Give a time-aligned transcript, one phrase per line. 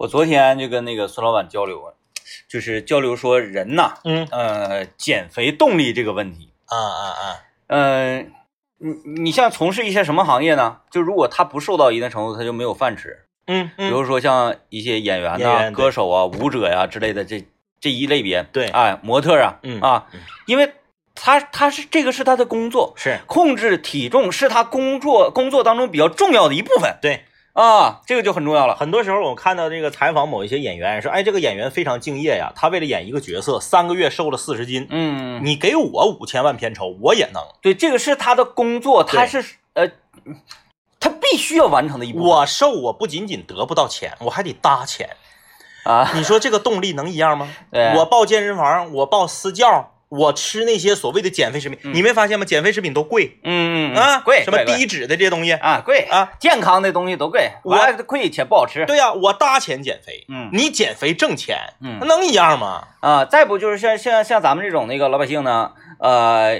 [0.00, 1.92] 我昨天就跟那个孙老板交流，
[2.48, 6.48] 就是交流说人呐，嗯呃，减肥动力这个问题。
[6.64, 8.32] 啊啊啊，嗯，
[8.78, 10.78] 你你像从事一些什么行业呢？
[10.90, 13.26] 就如果他不瘦到一定程度，他就没有饭吃。
[13.46, 17.46] 嗯比如说像一些演员呐、演员歌手啊、舞者呀、之类的这
[17.78, 20.72] 这一类别，对哎，模特啊，嗯啊嗯，因为
[21.14, 27.24] 他他是这个是他的工作，是控制体重是他工作工作当中比较重要的一部分对。
[27.52, 28.76] 啊，这个就很重要了。
[28.76, 34.86] 很多时候我看到这个采访某一些演员说，哎，这个演员非常敬业呀，他为了演一个角色，三个月瘦了四十斤。
[34.88, 37.42] 嗯，你给我五千万片酬，我也能。
[37.60, 39.90] 对，这个是他的工作，他是呃，
[41.00, 45.10] 他必须要完成的一部分我瘦，我不仅仅得不到钱，我还得搭钱。
[45.84, 46.12] 啊。
[46.14, 47.48] 你说这个动力能一样吗？
[47.72, 52.44] 对我报健身房，我报私教，我吃那些所谓的减肥食品，你没发现吗？
[52.44, 53.38] 减肥食品都贵。
[53.44, 55.52] 嗯嗯嗯啊，贵什么低脂的这些东西。
[55.52, 57.78] 啊贵啊，健康的东西都贵，我
[58.08, 58.84] 贵且不好吃。
[58.86, 60.50] 对呀、我搭钱减肥，嗯。
[60.52, 61.98] 你减肥挣钱，嗯。
[62.00, 62.88] 那能一样吗？
[63.00, 66.58] 啊，再不就是像像像咱们这种那个老百姓呢，呃，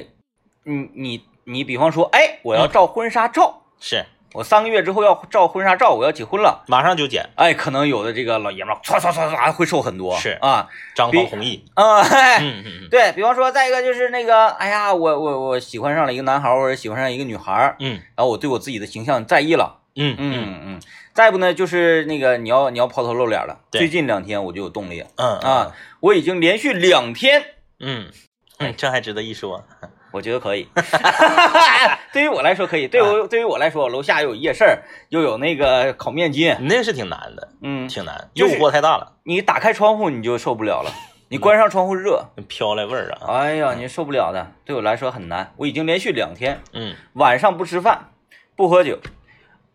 [0.63, 2.71] 你你你比方说，哎，我要嗯。
[2.71, 7.29] 照婚纱照，是，我三个月之后要照婚纱照，我要结婚了，马上就减。
[7.35, 20.81] 哎，可能有的这个老爷们儿唰唰唰唰会瘦很多，是啊张比方弘毅，啊，嘿嗯嗯嗯对比方说，再一个就是那个，哎呀，我我我喜欢上了一个男孩儿，或者喜欢上一个女孩儿，嗯然后我对我自己的形象在意了，嗯嗯嗯，
[21.13, 27.43] 再不呢就是那个你要你要抛头露脸了，对最近两天我就有动力了嗯啊，我已经连续两天。
[27.81, 28.11] 嗯
[28.59, 29.65] 嗯，这还值得一说。
[30.13, 30.69] 我觉得可以，
[32.13, 32.89] 对于我来说可以。
[32.89, 34.65] 对我对于我来说，楼下又有夜市，
[35.09, 40.91] 又有那个烤面筋，你那是挺难的，嗯，挺难，诱惑太大了，你打开窗户你就受不了了，
[41.29, 43.35] 你关上窗户热，飘来味儿啊。
[43.39, 44.53] 哎呀，你受不了的。
[44.65, 48.09] 对我来说很难，我已经连续两天嗯晚上不吃饭，
[48.57, 48.99] 不喝酒，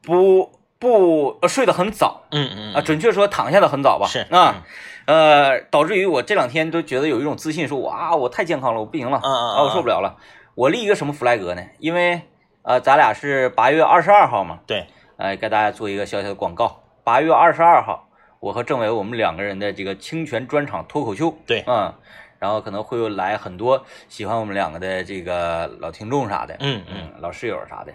[0.01, 4.63] 不不呃睡得很早嗯嗯啊，准确说躺下的很早吧，是啊。
[5.05, 10.17] 呃，导致于我这两天都觉得有一种自信，说我啊，我太健康了，我不行了，啊，我受不了了。
[10.55, 11.63] 我立一个什么 flag 呢？
[11.79, 12.21] 因为
[12.63, 16.81] 呃，咱俩是八月二十二号嘛，对，呃，给大家做一个小小的广告。
[17.03, 18.07] 八月二十二号，
[18.39, 21.93] 我和政委我们两个人的这个清泉专场脱口秀，对嗯，
[22.39, 27.93] 然后可能会有来很多喜欢我们两个的这个老听众啥的，嗯嗯嗯，老室友啥的。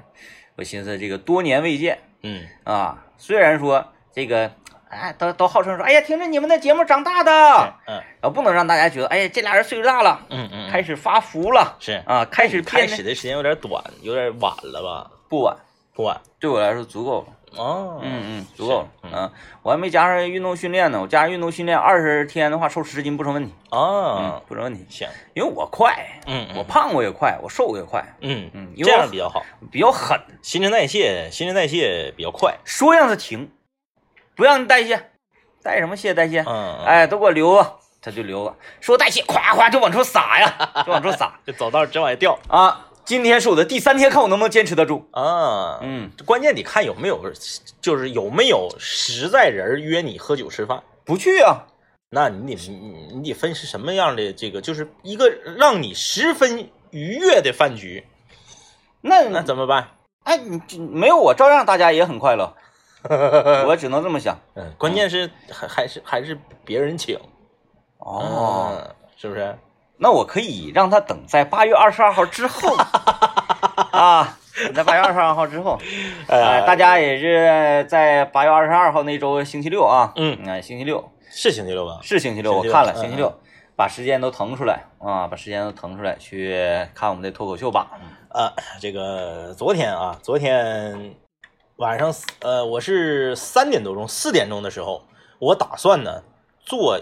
[0.57, 4.53] 我寻思这个多年未见嗯啊，虽然说这个。
[4.91, 7.33] 哎，都都号称说，哎呀，听着你们的节目长大的，
[7.87, 12.03] 嗯然后不能让大家觉得，哎呀，这俩人岁数大了，嗯嗯，开始发福了是。
[12.07, 15.11] 啊，开始开始的时间有点短，有点晚了吧？
[15.29, 15.57] 不晚，
[15.95, 16.21] 不晚。
[16.39, 17.27] 对我来说足够了。
[17.57, 18.89] 哦，嗯嗯，足够了。
[19.03, 19.11] 嗯。
[19.15, 23.53] 嗯，我还没加上运动训练呢，我加上运动训练二十天的话，瘦十斤不成问题。
[23.71, 25.97] 嗯哦，，不成问题，行，因为我快，
[26.27, 28.51] 嗯，我胖我也快，我瘦我也快，嗯。
[28.55, 33.51] 嗯这样比较好，比较狠，新陈代谢新陈代谢比较快，说让它停，
[34.41, 35.11] 不让你代谢，
[35.63, 36.43] 代什么谢代谢？
[36.49, 38.55] 嗯，哎，都给我留啊，它就留啊。
[38.81, 42.87] 说代谢，夸夸就往出撒呀， 就往出撒这走道直往下掉啊。
[43.05, 45.07] 今天是我的第三天，看我能不能坚持得住。
[45.11, 47.23] 啊，嗯，关键得看有没有，
[47.83, 50.83] 就是有没有实在人约你喝酒吃饭。
[51.05, 51.67] 不去啊，
[52.09, 55.29] 那你得你你得分是什么样的这个，就是一个
[55.59, 58.07] 让你十分愉悦的饭局，
[59.03, 59.89] 那那怎么办？
[60.25, 62.57] 哎，你这没有我，照样大家也很快乐。
[63.67, 64.39] 我只能这么想。
[64.55, 67.19] 嗯，关键是还还是还是别人请
[67.99, 69.57] 哦，嗯，是不是？
[69.97, 72.75] 那我可以让他等在八月二十二号之后
[73.93, 75.79] 啊，等在八月二十二号之后，
[76.29, 81.99] 哎，大家也是在八月二十二号那周星期六啊，嗯哎，星期六是星期六吧？
[82.03, 83.31] 是星期六，我看了嗯星期六，
[83.77, 86.57] 把时间都腾出来啊，把时间都腾出来去
[86.95, 87.91] 看我们的脱口秀吧。
[88.31, 88.51] 呃，
[88.81, 91.15] 这个昨天啊，昨天
[91.81, 95.03] 晚上呃，我是三点多钟、四点钟的时候，
[95.39, 96.23] 我打算呢
[96.61, 97.01] 做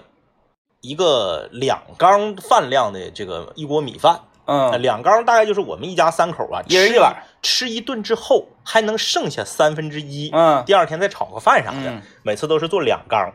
[0.81, 4.21] 一个两缸饭量的这个一锅米饭。
[4.45, 7.13] 呃嗯，两缸大概就是我们一家三口啊，一人一碗，
[7.43, 13.33] 吃一顿之后还能剩下三分之一，嗯第二天再炒个饭啥的，嗯每次都是做两缸。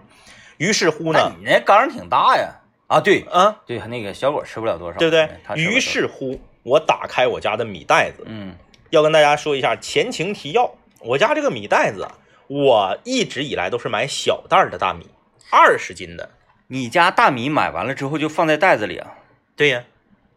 [0.58, 2.62] 于是乎呢，你那缸挺大呀。
[2.88, 5.30] 啊，对啊，对，那个小果吃不了多少，对不对？
[5.58, 8.56] 于，是乎，我打开我家的米袋子，嗯
[8.92, 10.74] 要跟大家说一下前情提要。
[11.06, 12.16] 我家这个米袋子啊，
[12.48, 15.08] 我一直以来都是买小袋儿的大米，
[15.52, 16.30] 二十斤的。
[16.68, 19.14] 你家大米买完了之后就放在袋子里啊？
[19.56, 19.84] 对呀，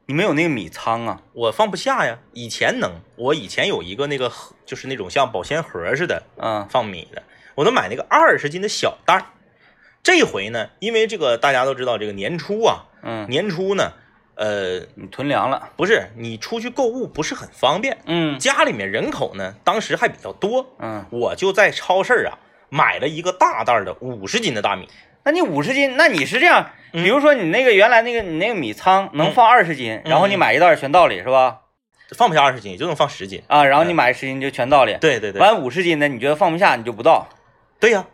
[0.06, 1.22] 你没有那个米仓啊？
[1.32, 2.18] 我放不下呀。
[2.32, 7.22] 以前能，我以前有一个那个盒，就是那种像保鲜盒似的嗯放米的，
[7.54, 9.26] 我都买那个二十斤的小袋儿。
[10.02, 13.92] 这回呢，因为这个大家都知道，这个年初啊，嗯，年初呢，
[14.36, 15.70] 呃，你囤粮了？
[15.76, 22.38] 不是你出去购物不是很方便，嗯家里面人口呢当时还比较多，嗯我就在超市啊
[22.68, 24.88] 买了一个大袋的五十斤的大米。
[25.24, 31.62] 那你五十斤，那你是这样，嗯比如说你那个原来那个你那个米仓能放二十斤，然后你买一袋全倒里是吧？
[32.16, 33.42] 放不下二十斤，也就能放十斤。
[33.48, 37.26] 啊，然后你买十斤就全倒里，对对对，完五十斤的你觉得放不下你就不倒。
[37.80, 38.06] 对呀、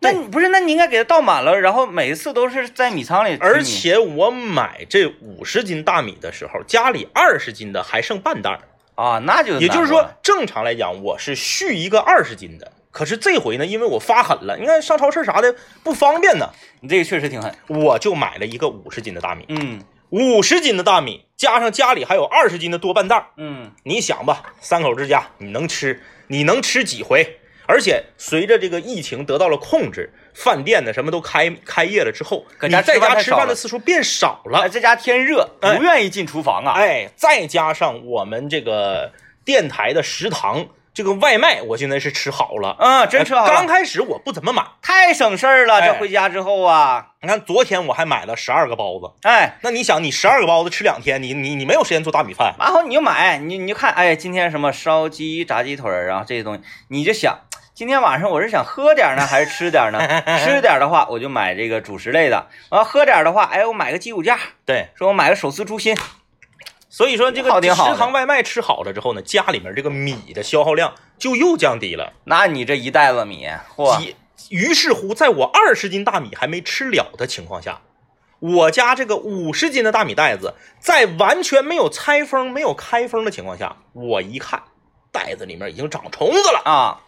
[0.00, 3.36] 那你不是，那你应该给它倒满了，然后每一次都是在米仓里。
[3.40, 8.60] 而且我买这五十斤大米的时候，家里二十斤的还剩半袋儿，
[8.94, 12.72] 啊，那就也就是说正常来讲我是续一个二十斤的。
[12.90, 17.54] 可是这回呢，因为我发狠了，你看上超市啥的不方便呢，你这个确实挺狠。
[17.66, 19.44] 我就买了一个五十斤的大米。
[19.48, 19.80] 嗯
[20.10, 27.40] 五十斤的大米加上家里还有二十斤的多半袋儿，嗯，你想吧，三口之家你能吃，你能吃几回？
[27.68, 34.68] 而且随着这个疫情得到了控制，饭店呢什么都开开业了之后，你在家吃饭的次数变少了哎，。
[34.68, 36.72] 在家天热，哎不愿意进厨房啊。
[36.76, 39.12] 哎，再加上我们这个
[39.44, 42.74] 电台的食堂这个外卖，我现在是吃好了。
[42.80, 45.80] 嗯，真吃好了，刚开始我不怎么买，太省事儿了。
[45.80, 49.12] 哎这回家之后啊，你看昨天我还买了十二个包子。
[49.22, 52.54] 哎，那你想，你十二个包子吃两天，你你你没有时间做大米饭。
[52.58, 57.38] 然后你就买，你你就看，哎，今天什么烧鸡、炸鸡腿儿，然后这些东西，你就想，
[57.78, 60.00] 今天晚上我是想喝点呢，还是吃点呢？
[60.42, 65.96] 吃点的话，我就买这个主食类的；我要喝点的话，哎，我买个鸡骨架，对，说我买个手撕猪心，
[66.88, 72.14] 所以说这个食堂外卖吃好了之后呢，家里面这个米的消耗量就又降低了。
[72.24, 74.12] 那你这一袋子米，嚯，
[74.48, 77.82] 于是乎，在我二十斤大米还没吃了的情况下，
[78.40, 84.64] 我家这个五十斤的大米袋子，在完全没有拆封、没有开封的情况下，我一看，
[85.12, 86.62] 袋子里面已经长虫子了。
[86.64, 86.98] 啊，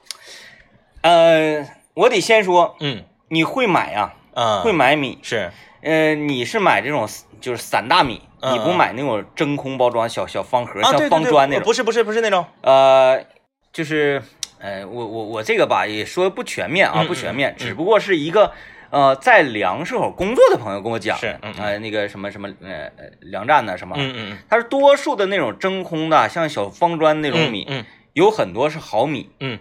[1.03, 5.51] 呃，我得先说，嗯你会买啊，啊，会买米，是。
[5.83, 7.09] 呃，你是买这种
[7.41, 13.25] 就是散大米，嗯你不买那种真空包装小小方盒，啊，像方砖那种，不是不是不是那种，呃，
[13.73, 14.23] 就是，
[14.59, 18.53] 呃，我我我这个吧也说不全面啊，嗯不全面，嗯只不过是一个
[18.91, 29.59] 呃在粮食口工作的朋友跟我讲，是嗯嗯呃，那个什么什么呃呃粮站的什么，嗯嗯他说多数的那种真空的，像小方砖那种米，嗯有很多是好米，嗯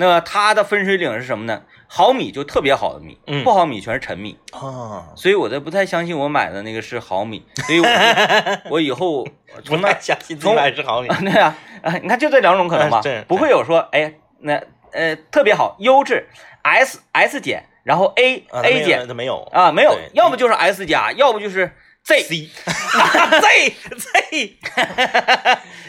[0.00, 1.62] 那它的分水岭是什么呢？
[1.88, 3.42] 好米就特别好的米，嗯。
[3.42, 7.88] 不好米全是陈米，啊，所以我都不太相信我买的那个是好米， 所以我
[8.70, 11.08] 我以后不从那太相信自己买是好米。
[11.20, 11.52] 对呀、
[11.82, 13.02] 啊，你看就这两种可能吧。
[13.26, 14.62] 不会有说哎那
[14.92, 16.28] 呃特别好优质
[16.62, 19.08] S S 减，然后 A 啊 A 减。
[19.08, 19.42] 它没有。
[19.52, 21.72] 啊没有，要么就是 S 加，要不就是
[22.04, 22.48] Z，C
[23.40, 24.58] Z Z，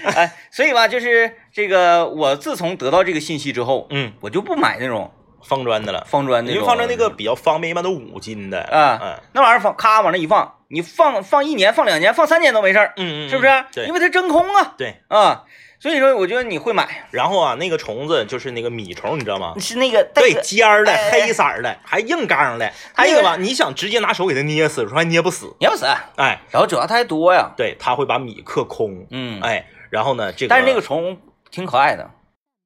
[0.06, 5.10] 哎，所以吧，就是这个我自从得到这个信息之后，嗯，我就不买那种
[5.42, 13.50] 方砖的了，方砖的，因为方砖那个比较方便，一般都五斤的啊嗯那玩意儿放咔往那一放，你放放一年、放两年、放三年都没事儿，嗯嗯，是不是？
[13.74, 14.96] 对因为它真空啊对。
[15.08, 15.46] 啊，
[15.80, 19.54] 所以说我觉得你会买，然后啊，那个虫子就是那个米虫，你知道吗？
[19.62, 22.70] 是那个带对，尖儿的，哎黑色儿的，还硬刚的。
[22.94, 25.56] 还有那个吧，你想直接拿手给它捏死，说还捏不死。
[25.62, 25.86] 捏不死，
[26.18, 29.08] 哎，然后主要它还多呀，对，它会把米克空。
[29.12, 31.18] 嗯，哎，然后呢，这个但是那个虫
[31.52, 32.10] 挺可爱的，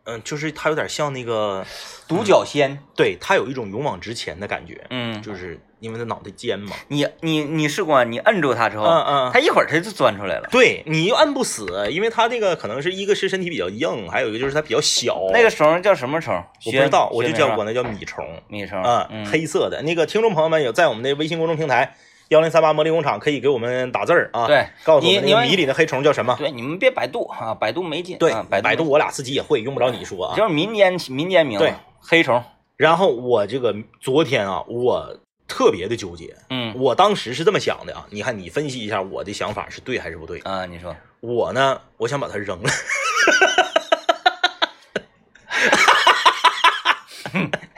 [0.05, 1.65] 嗯，就是它有点像那个，
[2.07, 6.75] 独角仙，对，它有一种勇往直前的感觉，嗯，就是因为它脑袋尖嘛。
[6.89, 10.49] 你你你试过，你摁住它之后，嗯嗯它一会儿它就钻出来了。
[10.51, 15.29] 对你又摁不死，因为它这个可能是一个是身体比较硬，还有一个就是它比较小。
[15.31, 16.35] 那个虫叫什么虫？
[16.65, 18.25] 我不知道，我就叫我管它叫米虫。
[18.49, 21.95] 米虫，啊，嗯，黑色的那个听众朋友们有在我们的微信公众平台
[22.33, 26.35] 幺零三八魔力工厂可以给我们打字儿啊，对，告诉我们那个你你们米里的黑虫叫什么？
[26.40, 30.35] 对，你们别百度啊，百度没劲，对啊，百百度度我俩自己也会，用不着你说啊。
[30.35, 32.44] 就是民间民间名字，对，黑虫，
[32.75, 35.16] 然后我这个昨天啊，我
[35.47, 40.40] 特别的纠结，嗯我当时是这么想的啊，你看你分析一下我的想法是对还是不对？
[40.40, 42.69] 啊，你说，我呢，我想把它扔了。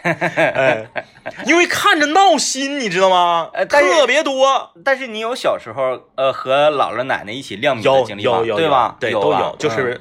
[0.05, 0.85] 哎，
[1.45, 3.49] 因为看着闹心，你知道吗？
[3.53, 8.95] 呃特别多，但是你有小时候呃和姥姥奶奶一起晾米的有经历吧有有对吧？
[8.99, 9.99] 对，都有，就是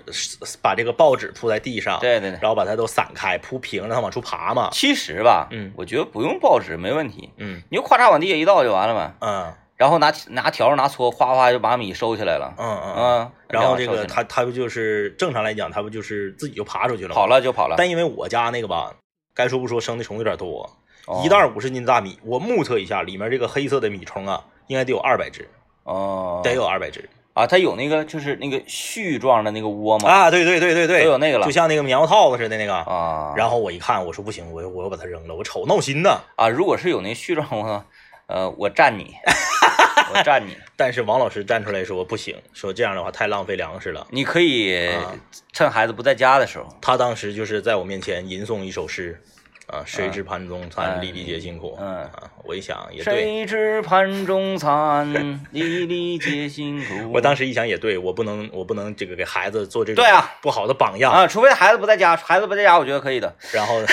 [0.60, 2.38] 把这个报纸铺在地上，嗯对对对。
[2.42, 4.68] 然后把它都散开，铺平，让它往出爬嘛。
[4.72, 12.94] 其实吧，嗯我觉得不用报纸没问题，嗯你就咔嚓往地下一倒就完了嘛，嗯然后拿拿笤帚拿撮，哗哗就把米收起来了，嗯嗯。
[12.96, 17.14] 嗯，然后这个收起来它它不就是正常来讲，他不就是自己就爬出去了？
[17.14, 18.92] 跑了就跑了，但因为我家那个吧，
[19.34, 20.70] 该说不说，生的虫有点多，
[21.06, 25.48] 哦一袋五十斤大米，我目测一下，里面这个黑色的米虫啊，应该得有二百只，
[25.82, 30.30] 哦，得有二百只啊，它有那个就是那个絮状的那个窝吗，啊！
[30.30, 32.72] 对对对对对，都有那个了就像那个棉花套子似的那个。
[32.74, 36.20] 啊，然后我一看，我说不行，我我要把它扔了，我瞅闹心呐。
[36.36, 37.84] 啊，如果是有那絮状窝，
[38.26, 39.16] 呃，我站你，
[40.12, 44.06] 我站你， 但是王老师站出来说不行，说这样的话太浪费粮食了。
[44.10, 45.14] 你可以啊
[45.52, 49.20] 趁孩子不在家的时候，他当时就是在我面前吟诵一首诗，
[49.66, 51.76] 啊，谁知盘中餐，粒粒皆辛苦。
[51.80, 55.10] 嗯啊，我一想也对，谁知盘中餐，
[55.52, 57.10] 粒粒皆辛苦。
[57.14, 61.10] 我当时一想也对，我不能我不能这个给孩子做这种对啊不好的榜样。
[61.12, 63.34] 啊，除非孩子不在家，孩子不在家，我觉得可以的。
[63.52, 63.80] 然后，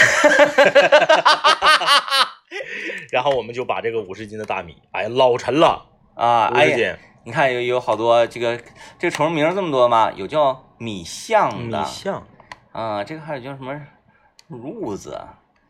[3.12, 5.86] 然后我们就把这个五十斤的大米，哎呀，老沉了，
[6.22, 8.56] 啊，哎呀，五十斤你看有有好多这个
[9.00, 10.12] 这个虫名这么多吗？
[10.16, 12.24] 有叫米象米的象，
[12.72, 13.74] 啊，这个还有叫什么
[14.50, 15.20] 褥子，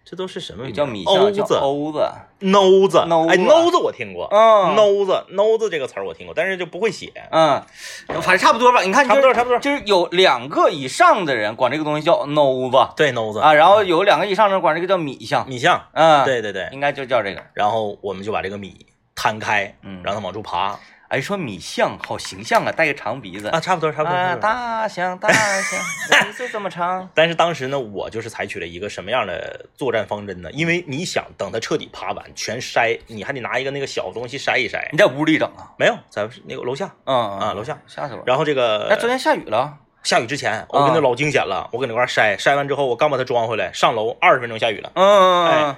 [0.03, 0.69] 这都是什么？
[0.71, 2.05] 叫米象，子、欧子。
[2.41, 7.13] 孬子、瓯哎，子瓯子我听过，嗯孬子、孬子这个词儿我听过，但是就不会写。
[7.31, 7.63] 嗯，
[8.07, 8.81] 反正差不多吧。
[8.81, 15.47] 你看，差不多差不多就是有两个以上的人管这个东西叫 nose 对，孬子啊，然后有两个以上的人管这个叫米象。
[15.47, 16.67] 米象，嗯，，对对对。
[16.71, 17.43] 应该就叫这个。
[17.53, 18.87] 然后我们就把这个米
[19.21, 24.15] 摊开，嗯让它往出爬哎，说米象好形象啊，带个长鼻子啊，差不多差不多。
[24.15, 25.79] 啊，大象大象，
[26.25, 27.07] 鼻子 这么长。
[27.13, 30.49] 但是当时呢，我就是采取了一个什么样的作战方针呢？
[30.53, 34.87] 因为你想等它彻底爬完，全筛，你还得拿一个那个小东西筛一筛。
[34.91, 35.69] 你在屋里整啊？
[35.77, 36.89] 没有，在那个楼下。
[37.05, 38.23] 嗯啊楼下吓死我了。
[38.25, 39.77] 然后这个哎昨天下雨了。
[40.03, 44.91] 下雨之前，我跟那老惊险了，我搁那块儿筛，筛完之后，我刚把它装回来，上楼二十分钟下雨了。
[44.95, 45.75] 嗯，哎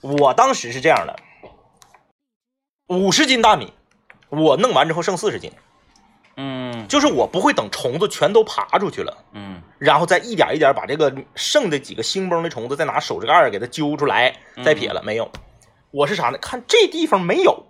[0.00, 1.14] 我当时是这样的，
[2.90, 3.72] 五十斤大米，
[4.30, 5.52] 我弄完之后剩四十斤，
[6.36, 15.30] 嗯就是我不会等虫子全都爬出去了，嗯然后再一点一点把这个剩的几个兴崩的虫子再拿手指盖儿给它揪出来，再撇了，没有。
[15.92, 16.38] 我是啥呢？
[16.38, 17.66] 看这地方没有，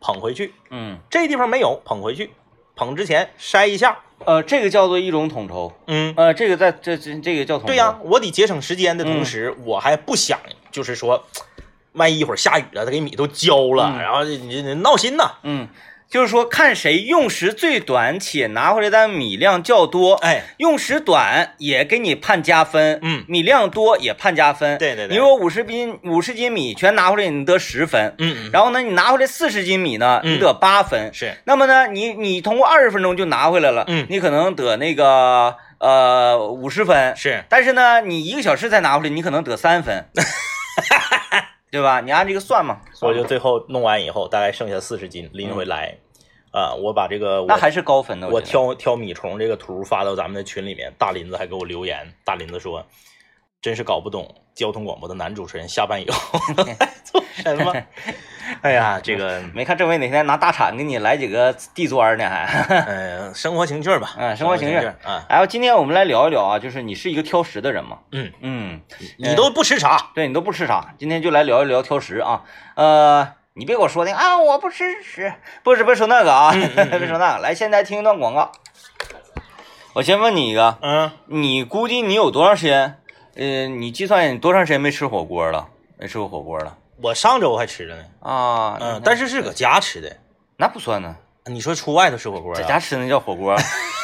[0.00, 2.30] 捧回去；嗯，这地方没有，捧回去。
[2.76, 5.72] 捧之前筛一下，呃，这个叫做一种统筹。
[5.88, 7.66] 嗯，呃，这个在这这这个叫统筹。
[7.66, 10.38] 对呀、我得节省时间的同时，我还不想
[10.70, 11.24] 就是说，
[11.96, 15.32] 万一一会儿下雨了，他给米都浇了，嗯然后你你你闹心呐。
[15.42, 15.68] 嗯，
[16.08, 24.78] 就是说看谁用时最短且拿回来的米量较多，哎，用时短也给你判加分，嗯米量多也判加分。
[24.78, 28.14] 对对对你如果五十斤五十斤米全拿回来，你得十分。
[28.18, 31.12] 嗯嗯，然后呢，你拿回来四十斤米呢，嗯你得八分。
[31.12, 40.04] 是那么呢，你你通过二十分钟就拿回来了，嗯你可能得那个呃五十分，是，但是呢，你一个小时才拿回来，你可能得三分，
[41.70, 42.00] 对吧？
[42.00, 45.98] 你按这个算嘛，我就最后弄完以后，大概剩下四十斤拎回来，
[46.52, 48.28] 啊，我把这个我那还是高分的。
[48.28, 52.86] 我挑挑米虫这个图发到咱们的群里面，大林子还给我留言，大林子说，
[53.66, 56.38] 真是搞不懂交通广播的男主持人下班以后
[57.02, 57.74] 做什么。
[58.62, 62.30] 哎呀，这个，没看政委哪天拿大铲给你来几个地砖呢？
[62.30, 62.46] 还，
[62.86, 67.98] 呃，生活情趣吧，嗯生活情趣啊，然后今天我们来聊一聊啊，就是你是一个挑食的人吗？
[68.12, 68.80] 嗯，嗯，
[69.18, 70.12] 你都不吃啥？
[70.14, 72.44] 对你都不吃啥，今天就来聊一聊挑食啊。
[72.76, 75.32] 呃，你别给我说那个啊，我不吃屎，
[75.64, 77.42] 不是不是说那个啊，别说那个。
[77.42, 78.52] 来，现在听一段广告。
[79.94, 82.98] 我先问你一个，嗯，你估计你有多长时间？
[83.36, 85.68] 呃，你计算你多长时间没吃火锅了？
[85.98, 88.78] 没吃过火锅了我上周还吃了呢，啊？
[88.80, 90.16] 嗯，但是是搁家吃的。
[90.56, 91.14] 那不算呢，
[91.46, 92.56] 你说出外头吃火锅啊？
[92.58, 93.54] 在家吃那叫火锅。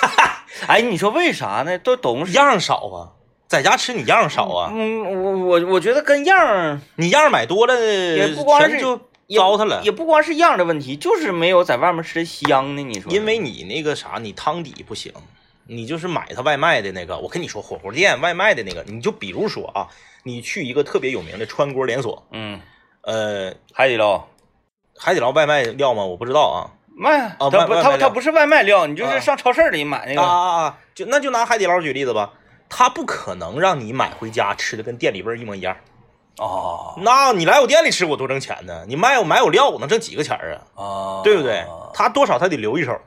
[0.68, 1.78] 哎，你说为啥呢？
[1.78, 2.32] 都懂事。
[2.32, 3.12] 样少啊，
[3.48, 9.90] 在家吃你样少啊，嗯，我我我觉得跟样儿你样儿买多了，也不光是全就糟蹋了也。
[9.90, 12.82] 不光是样儿的问题，就是没有在外面吃的香呢。
[12.82, 13.10] 你说？
[13.10, 15.12] 因为你那个啥，你汤底不行，
[15.66, 17.18] 你就是买他外卖的那个。
[17.18, 19.88] 我跟你说，火锅店外卖的那个，你就比如说啊，
[20.22, 22.60] 你去一个特别有名的川锅连锁，嗯，
[23.02, 24.26] 呃，海底捞
[24.98, 26.04] 海底捞外卖料吗？
[26.04, 26.70] 我不知道啊。
[26.94, 30.22] 卖，啊，他不外外卖料它它不是外卖料，你就啊是上超市里买那啊个。
[30.22, 30.78] 啊啊啊！
[30.94, 32.32] 就那就拿海底捞举例子吧，
[32.68, 35.76] 他不可能让你买回家吃的跟店里味儿一模一样。
[36.38, 38.84] 哦那你来我店里吃，我多挣钱呢？
[38.86, 40.60] 你卖我买我料，我能挣几个钱啊啊？
[40.76, 41.64] 哦，对不对？
[41.94, 42.98] 他多少他得留一手，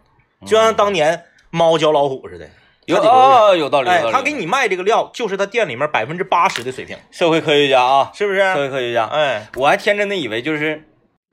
[0.46, 1.24] 就像当年
[1.56, 2.50] 猫教老虎似的，
[2.86, 3.90] 有道理，有道，理。
[3.90, 8.56] 哎他给你卖这个料，就是他店里面百分之八十的水平，社会科学家啊，是不是社？
[8.56, 10.84] 会科学家，哎，我还天真的以为就是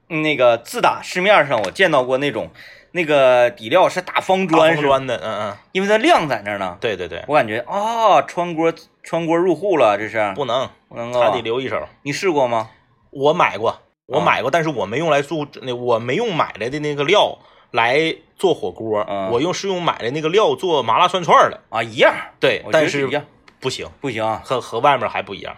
[0.09, 2.51] 嗯那个自打市面上我见到过那种
[2.93, 6.77] 那个底料是打方砖似的，红砖的，嗯嗯，因为它量在那儿呢。
[6.81, 11.21] 对对对，我感觉啊，穿锅穿锅入户了，这是不能，不能够。
[11.21, 11.89] 还得留一手。
[12.03, 12.71] 你试过吗？
[13.11, 17.39] 我买过，我啊买过，但是我没用来做那，我没用买来的那个料
[17.71, 21.61] 来做火锅，嗯我用是用买的那个料做麻辣涮串的。
[21.69, 23.25] 啊，一样，对但是一样，
[23.61, 24.43] 不行，不行啊。
[24.45, 25.57] 和和外面还不一样。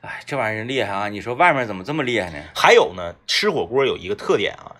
[0.00, 1.08] 哎，这玩意儿厉害啊！
[1.08, 2.42] 你说外面怎么这么厉害呢？
[2.52, 4.74] 还有呢，吃火锅有一个特点啊，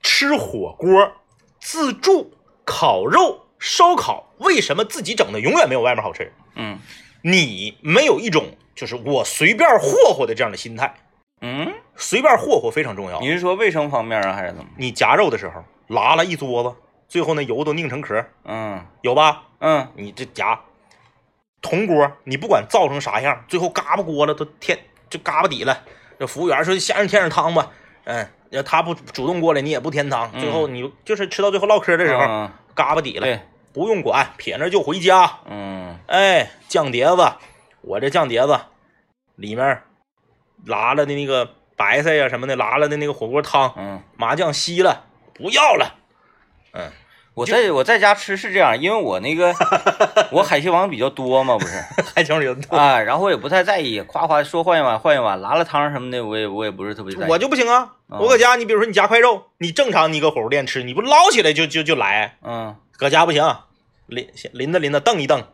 [0.00, 1.10] 吃火锅
[1.58, 2.32] 自助、
[2.64, 6.30] 烤肉、烧烤，为什么自己整的永远没有外面好吃？
[6.54, 6.78] 嗯
[7.22, 10.94] 你没有一种就是我随便霍霍的这样的心态，
[11.40, 13.18] 嗯，随便霍霍非常重要。
[13.18, 14.66] 你是说卫生方面啊，还是怎么？
[14.76, 16.76] 你夹肉的时候拉了一桌子，
[17.08, 19.42] 最后那油都拧成壳，嗯有吧？
[19.60, 20.60] 嗯你这夹
[21.62, 24.78] 铜锅，你不管造成啥样，最后嘎巴锅了都添
[25.08, 25.82] 就嘎巴底了。
[26.18, 27.70] 这服务员说先让添点汤吧，
[28.04, 33.40] 嗯，要他不主动过来，你也不添汤，最后你就是吃到最后唠嗑的时候，嗯嘎巴底了，对，
[33.72, 35.38] 不用管，撇那就回家。
[35.46, 37.32] 嗯哎，酱碟子，
[37.80, 38.58] 我这酱碟子
[39.34, 39.82] 里面
[40.64, 45.04] 拉了的那个白菜呀什么的，拉了的那个火锅汤，嗯，麻酱稀了，
[45.38, 45.94] 不要了。
[46.72, 46.90] 嗯，
[47.34, 49.54] 我在我在家吃是这样，因为我那个
[50.32, 51.74] 我海鲜王比较多嘛，不是
[52.14, 52.76] 还挺有多。
[52.76, 57.30] 啊，然后我也不太在意，夸夸说换一碗换一碗，拉了汤什么的，我也我也不是特别在意。
[57.30, 57.94] 我就不行啊！
[58.08, 63.42] 哦我搁家，你比如说你夹块肉，你正常你搁火锅店吃，你不捞起来就就就来，嗯，搁家不行，
[64.06, 65.44] 淋淋着淋着蹬一蹬。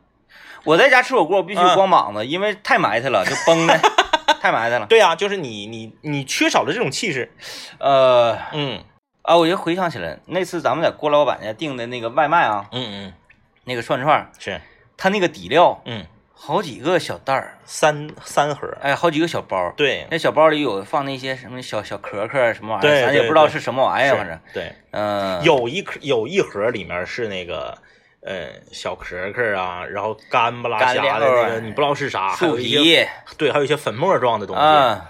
[0.65, 3.77] 我在家吃火锅我必须嗯光膀子，因为太埋汰了，就崩的
[4.41, 4.87] 太埋汰了。
[4.87, 7.33] 对呀、就是你你你缺少了这种气势。
[7.79, 8.85] 呃嗯
[9.23, 13.13] 啊，我就回想起来那次咱们在郭老板家订的那个外卖啊，嗯嗯，
[13.65, 14.61] 那个串串，是
[14.97, 18.69] 他那个底料嗯好几个小袋儿，三三盒。
[18.81, 19.73] 哎，好几个小包。
[19.77, 27.77] 对那小包里有放那些什么小小壳壳什么玩意对儿，咱也不知道是什么玩意儿，反正对，嗯，有一颗有一盒里面是那个。
[28.25, 33.05] 呃，小壳壳啊，然后干不拉干瞎的那个，你不知道是啥，还树皮，
[33.37, 35.01] 对，还有一些粉末状的东西，嗯，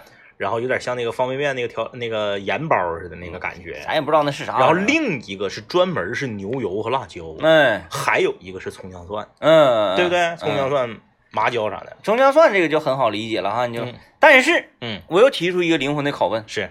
[0.42, 3.80] 然后有点像那个方便面那个调那个盐包似的那个感觉。
[3.86, 4.58] 咱也不知道那是啥。
[4.58, 10.18] 然后另一个是专门是牛油和辣椒，嗯还有一个是葱姜蒜，嗯，对不对？
[10.18, 16.70] 嗯葱姜蒜、麻椒啥的，葱姜蒜这个就很好理解了哈，你就嗯，但是嗯，我又提出一个灵魂的拷问：是，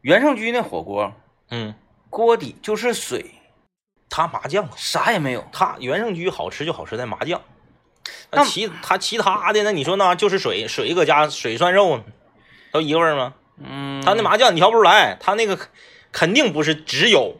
[0.00, 1.12] 袁胜居那火锅
[1.50, 1.74] 嗯，
[2.08, 3.26] 锅底就是水，
[4.08, 5.44] 他麻酱，啥也没有。
[5.52, 7.42] 他袁胜居好吃就好吃在麻酱，
[8.30, 12.00] 那其他其他的那你说那就是水水搁加水涮肉，
[12.72, 13.34] 都一个味儿吗？
[13.62, 15.58] 嗯，他那麻酱你调不出来，他那个
[16.12, 17.36] 肯定不是只有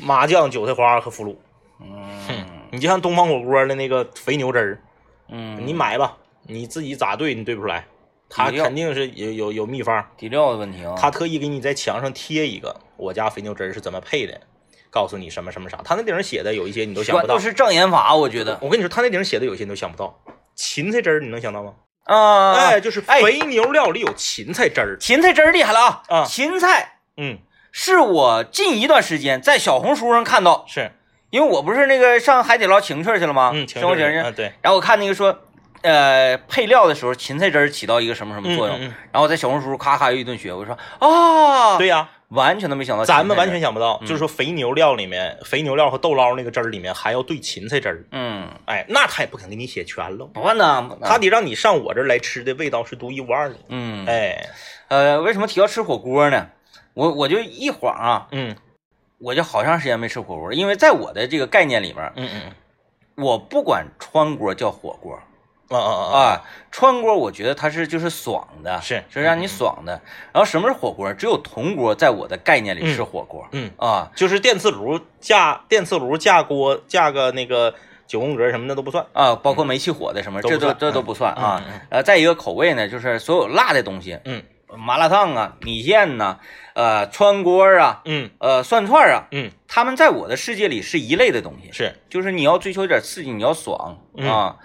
[0.00, 1.40] 麻酱、韭菜花和腐乳，
[1.80, 2.46] 嗯。
[2.72, 4.80] 你就像东方火锅的那个肥牛汁儿，
[5.28, 7.84] 嗯，你买吧，你自己咋兑你兑不出来，
[8.28, 10.94] 他肯定是有有有秘方，底料的问题啊。
[10.96, 14.40] 他特意给你在墙上贴一个我家肥牛汁儿是怎么配的，
[14.88, 17.34] 告诉你什么什么啥，他那顶上写的有一些你都想不到。
[17.36, 17.50] 全都。
[17.50, 18.56] 是障眼法，我觉得。
[18.62, 20.16] 我跟你说，他那顶上写的有些你都想不到，
[20.54, 21.74] 芹菜汁儿你能想到吗？
[22.14, 24.96] 啊，哎，就是哎肥牛料里有芹菜汁儿。
[24.98, 26.02] 芹菜汁儿厉害了啊！
[26.08, 26.24] 啊。
[26.24, 27.38] 芹菜嗯，
[27.70, 30.90] 是我近一段时间在小红书上看到，是，
[31.30, 33.52] 因为我不是那个上海底捞情趣去了吗？
[33.54, 35.38] 嗯，生活节去，嗯，对，然后我看那个说，
[35.82, 44.06] 呃，配料的时候芹菜汁儿起到一个什么什么作用，嗯嗯然后在小红书咔咔又一顿学，我说啊，对，呀，完全都没想到咱们完全想不到，嗯。
[44.06, 53.56] 就是说肥牛料里面，肥牛料和豆捞那个汁儿里面还要兑芹菜汁儿，嗯，哎，那他也不肯给你写全喽，不呢，不呢他得让你上我这儿来吃的味道是独一无二的。
[53.68, 54.46] 嗯，哎，
[54.88, 56.48] 呃，为什么提到吃火锅呢？
[56.94, 58.56] 我我就一晃啊，嗯。
[59.18, 62.52] 我就好长时间没吃火锅，因为在我的这个概念里面，嗯嗯。
[63.16, 65.29] 我不管川锅叫火锅嗯
[65.70, 66.18] 啊啊啊！
[66.18, 69.02] 啊，川锅我觉得它是就是爽的，是。
[69.08, 70.00] 是让你爽的。
[70.32, 71.12] 然后什么是火锅？
[71.14, 73.46] 只有铜锅在我的概念里是嗯火锅。
[73.52, 74.10] 嗯，啊。
[74.14, 77.74] 就是电磁炉架电磁炉架锅架个那个
[78.06, 79.06] 九宫格什么的都不算。
[79.12, 81.62] 啊，包括煤气火的什么，这都都这都不算啊。
[82.04, 84.42] 再一个口味呢，就是所有辣的东西，嗯。
[84.76, 86.38] 麻辣烫啊、米线呐、
[86.74, 88.30] 呃川锅啊、嗯。
[88.38, 91.70] 呃涮串啊，嗯，他们在我的世界里是一类的东西。
[91.72, 91.96] 是。
[92.08, 94.28] 就是你要追求一点刺激，你要爽嗯。
[94.28, 94.56] 啊。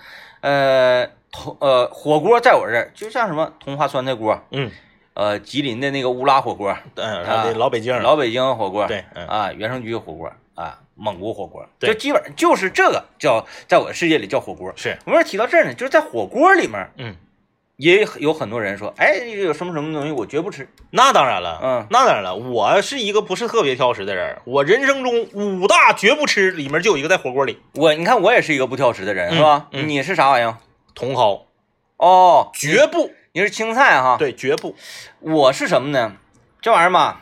[0.46, 4.70] 呃，铜呃火锅在我这儿就像什么通化酸菜锅，嗯。
[5.16, 7.98] 呃吉林的那个乌拉火锅，嗯，老北京。
[8.04, 9.26] 老北京火锅，对嗯。
[9.28, 11.92] 啊，原生居火锅啊，蒙古火锅，对。
[11.92, 14.72] 就基本上就是这个叫在我的世界里叫火锅。
[14.76, 14.98] 是。
[15.06, 17.16] 我们提到这儿呢，就是在火锅里面嗯，
[17.78, 29.68] 也有很多人说，哎，有什么什么东西我绝不吃，那当然了，嗯那当然了，我是一个不是特别挑食的人，我人生中五大绝不吃里面就有一个在火锅里，我你看我也是一个不挑食的人，嗯是吧？
[29.72, 30.58] 嗯你是啥玩意儿？
[30.96, 31.48] 茼蒿
[31.98, 34.16] 哦，绝不你是青菜哈？
[34.18, 34.76] 对绝不，
[35.20, 36.14] 我是什么呢？
[36.62, 37.22] 这玩意儿嘛，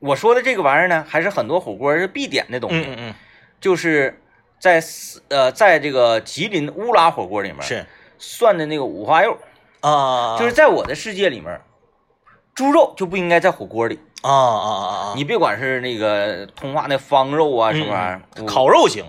[0.00, 3.14] 我说的这个玩意儿呢，还是很多火锅是必点的东西，嗯嗯嗯，
[3.60, 4.20] 就是
[4.58, 7.86] 在四呃，在这个吉林乌拉火锅里面是
[8.18, 9.38] 涮的那个五花肉，
[9.80, 11.60] 啊，就是在我的世界里面，
[12.54, 13.98] 猪肉就不应该在火锅里。
[14.22, 19.04] 啊啊啊啊，你别管是那个通化那方肉啊，什么玩意儿，烤肉行，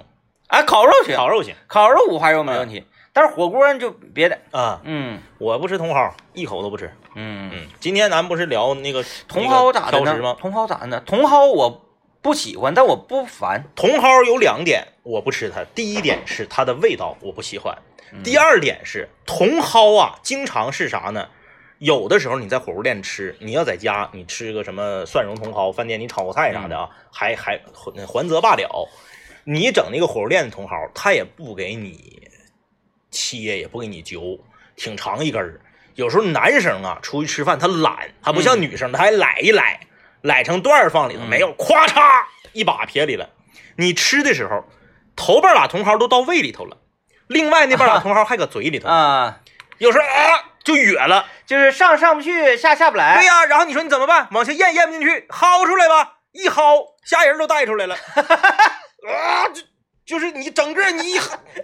[0.48, 1.54] 哎烤肉行，烤肉行。
[1.68, 4.38] 烤肉五花肉没问题，但是火锅就别的。
[4.52, 5.20] 啊，嗯。
[5.38, 6.94] 我不吃茼蒿，一口都不吃。
[7.16, 10.36] 嗯，嗯，今天咱不是聊那个茼蒿咋的呢？
[10.42, 11.04] 茼蒿咋的呢？
[11.06, 11.82] 茼蒿我
[12.22, 13.66] 不喜欢，但我不烦。
[13.76, 17.91] 茼蒿有两点我不吃它，第一点是它的味道我不喜欢，嗯
[18.24, 21.30] 第二点是茼蒿啊，经常是啥呢？
[21.80, 28.90] 有的时候你在火锅店吃，你要在家你吃个什么蒜蓉茼蒿，饭店你炒个菜啥的啊，还还还还则罢了。
[29.44, 32.30] 你整那个火锅店的茼蒿，他也不给你
[33.10, 34.40] 切也不给你揪，
[34.76, 35.60] 挺长一根儿。
[35.96, 39.80] 有时候男生啊出去吃饭他懒，他不像女生，他还揽一揽，
[40.22, 42.02] 揽成段儿放里头，嗯没有，咵嚓
[42.54, 43.30] 一把撇里了。
[43.76, 44.64] 你吃的时候，
[45.16, 46.78] 头半拉茼蒿都到胃里头了，
[47.32, 49.38] 另外那半拉同号还搁嘴里头，啊，
[49.80, 51.26] 有时候啊就哕了。
[51.46, 53.18] 就是上上不去，下下不来。
[53.18, 54.28] 对呀、然后你说你怎么办？
[54.32, 59.62] 往下咽咽不进去，薅出来吧，一薅，虾仁都带出来了， 啊，就
[60.06, 61.20] 就是你整个你一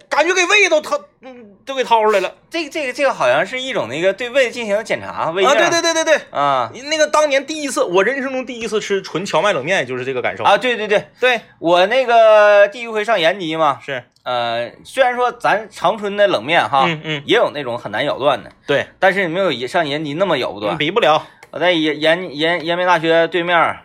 [0.08, 5.54] 感觉给胃都掏，嗯，都给掏出来了这个这个这个好像是一种那个对胃进行检查，胃啊！
[5.54, 10.44] 镜对对对对对，啊那个当年第一次，我人生中第一次吃纯荞麦冷面，就是这个感受。
[10.44, 20.78] 啊，对对对，对，我那个第一回上延吉嘛，是，呃，虽然说咱长春的冷面哈，嗯嗯，也有那种很难咬断的，对，但是没有上延吉那么咬不断。
[20.78, 21.26] 比不了。
[21.50, 23.80] 我在延延延延边大学对面儿，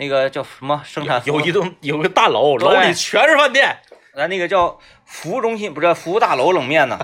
[0.00, 3.76] 那个叫什么生产有一栋有个大楼，楼里全是饭店。
[4.16, 6.98] 咱那个叫服务中心，不是服务大楼冷面呢。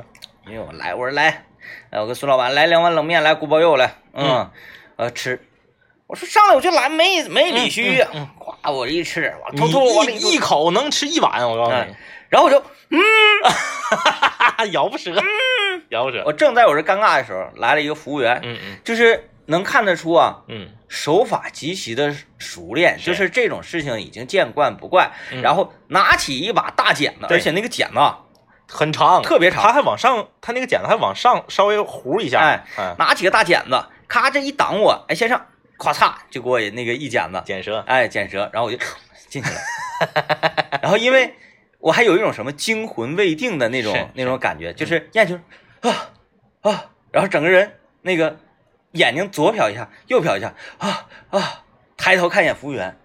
[0.46, 1.46] 因为我来，我说来，
[1.88, 4.50] 哎，我跟孙老板来两碗冷面，来锅包肉来，嗯，
[4.96, 5.40] 呃吃。
[6.06, 11.96] 我说上来我就来，没没理虚呀，嗯咵我这一吃，我你突突往里一一口能吃一碗，我告诉你，
[12.28, 13.00] 然后我就嗯
[14.72, 15.10] 咬不折，
[15.88, 16.22] 咬不折。
[16.26, 25.12] 我正在我这尴尬的时候，来了一个服务员，嗯嗯就是能看得出啊，嗯，手法极其的熟练，就是这种事情已经见惯不怪。
[25.30, 28.18] 嗯然后拿起一把大剪子，而且那个剪子啊
[28.68, 32.40] 很长，特别长他还往上，他那个剪子还往上稍微弧一下。
[32.40, 35.40] 哎嗯，拿起个大剪子，咔这一挡我，哎先生，
[35.78, 37.84] 咔嚓就给我那个一剪子，剪舌。
[37.86, 38.78] 哎剪舌，然后我就
[39.28, 39.56] 进去了。
[40.82, 41.34] 然后因为
[41.78, 45.42] 我还有一种什么惊魂未定的那种那种感觉，就是咽就是
[45.88, 46.10] 啊
[46.62, 48.36] 啊，然后整个人那个
[48.92, 51.64] 眼睛左瞟一下，右瞟一下，啊啊，
[51.96, 52.96] 抬头看一眼服务员，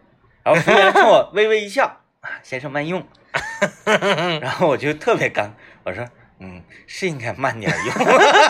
[0.43, 3.06] 然后服务员冲我微微一笑，啊，先生慢用。
[4.41, 6.06] 然后我就特别干，我说
[6.39, 7.93] 嗯，是应该慢点用。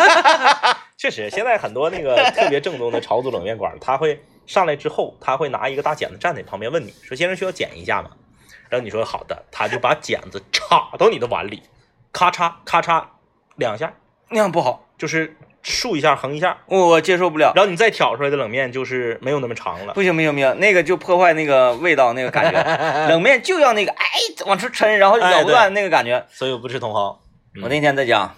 [0.97, 8.11] 确实，现在很多那个特别正宗的潮族冷面馆，他会上来之后，他会拿一个大剪子站在旁边问你说：“先生需要剪一下吗？”
[8.69, 11.63] 然后你说好的，他就把剪子插到你的碗里，
[12.11, 13.03] 咔嚓咔嚓
[13.55, 13.93] 两下，
[14.29, 15.35] 那样不好，就是
[15.69, 17.51] 竖一下横一下，我我接受不了。
[17.55, 19.93] 然后你再挑出来的冷面就是没有那么长了。
[19.93, 22.63] 不行不行不行，那个就破坏那个味道那个感觉。
[23.09, 24.05] 冷面就要那个哎
[24.45, 26.25] 往出抻，然后咬不断那个感觉。
[26.29, 27.19] 所以我不吃茼蒿。
[27.55, 28.35] 嗯我那天在家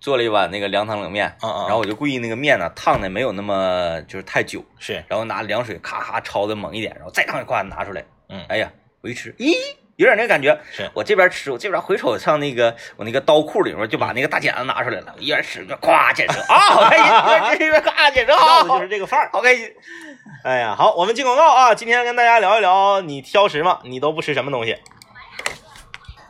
[0.00, 8.04] 做了一碗那个凉汤冷面，嗯嗯，然后我就故意那个面呢烫的没有那么就是太久，是然后拿凉水咔咔焯的猛一点，然后再烫一块拿出来。
[8.30, 9.54] 嗯哎呀，我一吃，咦，
[9.96, 10.58] 有点那个感觉。
[10.72, 19.30] 是我这边吃，我这边回瞅上那个我那个刀库里面就把那个大剪子拿出来了，我一边吃边咵剪舌啊，好开心，一边吃一边咵剪舌， 要好的就是这个范儿。
[19.32, 19.70] 好开心。
[20.42, 21.74] 哎呀，好，我们进广告啊！
[21.74, 23.80] 今天跟大家聊一聊，你挑食吗？
[23.84, 24.76] 你都不吃什么东西？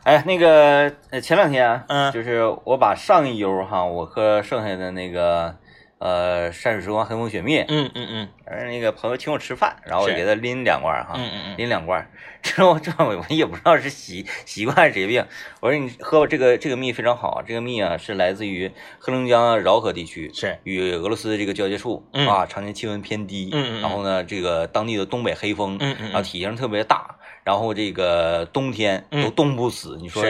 [0.05, 5.57] 哎，那个呃，前两天啊，嗯就是我把上一悠哈，我喝剩下的那个
[6.04, 8.28] 呃山水时光黑蜂雪蜜，嗯嗯嗯。
[8.44, 11.54] 而那个朋友请我吃饭，然后我给他拎两罐哈，嗯嗯嗯。
[11.56, 12.06] 拎两罐，
[12.42, 15.24] 之后这我我也不知道是习 习惯还是职业病，
[15.60, 20.58] 我说你喝吧，这个这个蜜非常好，这个蜜啊是来自于黑龙江饶河地区，是。
[20.64, 22.28] 与俄罗斯这个交界处、嗯。
[22.28, 23.80] 啊，常年气温偏低，嗯嗯嗯。
[23.80, 26.04] 然后呢，这个当地的东北黑蜂，嗯嗯嗯。
[26.10, 30.22] 然后体型特别大，然后这个冬天都嗯冻不死，你说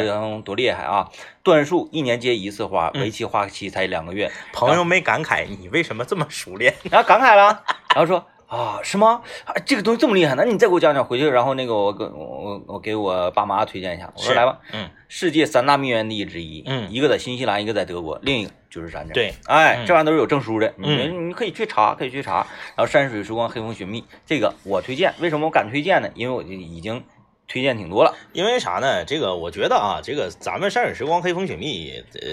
[0.44, 1.08] 多厉害啊！
[1.44, 6.74] 椴树一年结一次花，嗯为期花期才两个月，朋友没感慨你为什么这么熟练？
[6.90, 7.62] 然后感慨了，
[7.94, 9.20] 然后说啊，是吗？
[9.44, 11.04] 啊，这个东西这么厉害，那你再给我讲讲。
[11.04, 14.12] 回去，然后那个我给我我我给我爸妈推荐一下。
[14.16, 19.14] 我说来吧，嗯，世界三大蜜源地之一，嗯一个在新西兰，一个在德国，另一个就是咱这儿。
[19.14, 22.46] 对，哎，嗯这玩意儿都是有证书的，你嗯你可以去查，可以去查。
[22.76, 26.08] 然后山水时光黑蜂寻蜜这个我推荐，为什么我敢推荐呢？
[26.14, 27.02] 因为我就已经
[27.48, 28.14] 推荐挺多了。
[28.32, 29.04] 因为啥呢？
[29.04, 32.28] 这个我觉得啊，这个咱们山水时光黑蜂雪蜜，呃，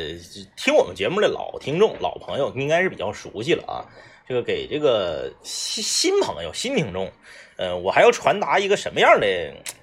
[0.56, 3.84] 听我们节目的老听众、老朋友应该是比较熟悉了啊。
[4.32, 7.12] 这个给这个新新朋友、新听众，
[7.58, 9.28] 呃，我还要传达一个什么样的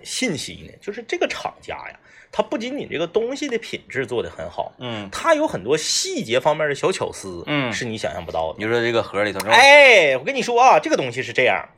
[0.03, 0.73] 信息呢？
[0.81, 2.01] 就是这个厂家呀，
[2.33, 8.57] 它不仅仅这个东西的品质做得很好，嗯，它有很多细节方面的小巧思，嗯是你想象不到的。
[8.59, 11.69] 你说这个盒里头，哎，我跟你说啊，这个东西是这样，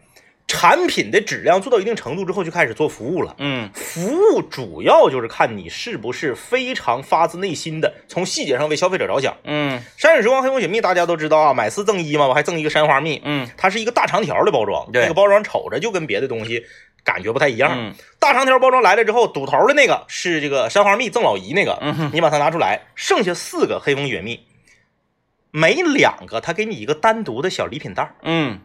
[0.52, 3.36] 产品的质量做到一定程度之后，就开始做服务了。
[3.38, 9.36] 嗯服务主要就是看你是不是非常发自内心的从细节上为消费者着想。
[9.44, 16.64] 嗯山水时光黑蜂雪蜜大家都知道啊，买四赠一嘛，我还赠一个山花蜜，嗯它是一个大长条的包装，对那个包装瞅着就跟别的东西
[17.04, 17.70] 感觉不太一样。
[17.76, 24.40] 嗯大长条包装来了之后，堵头的那个是这个山花蜜赠老姨那个，嗯你把它拿出来，剩下四个黑蜂雪蜜，
[25.52, 28.14] 每两个他给你一个单独的小礼品袋。
[28.22, 28.58] 嗯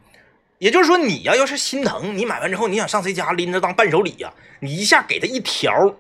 [0.57, 5.95] 也就是说，你呀、要是心疼，你买完之后你想上谁家拎着当伴手礼呀、你一下给他一条，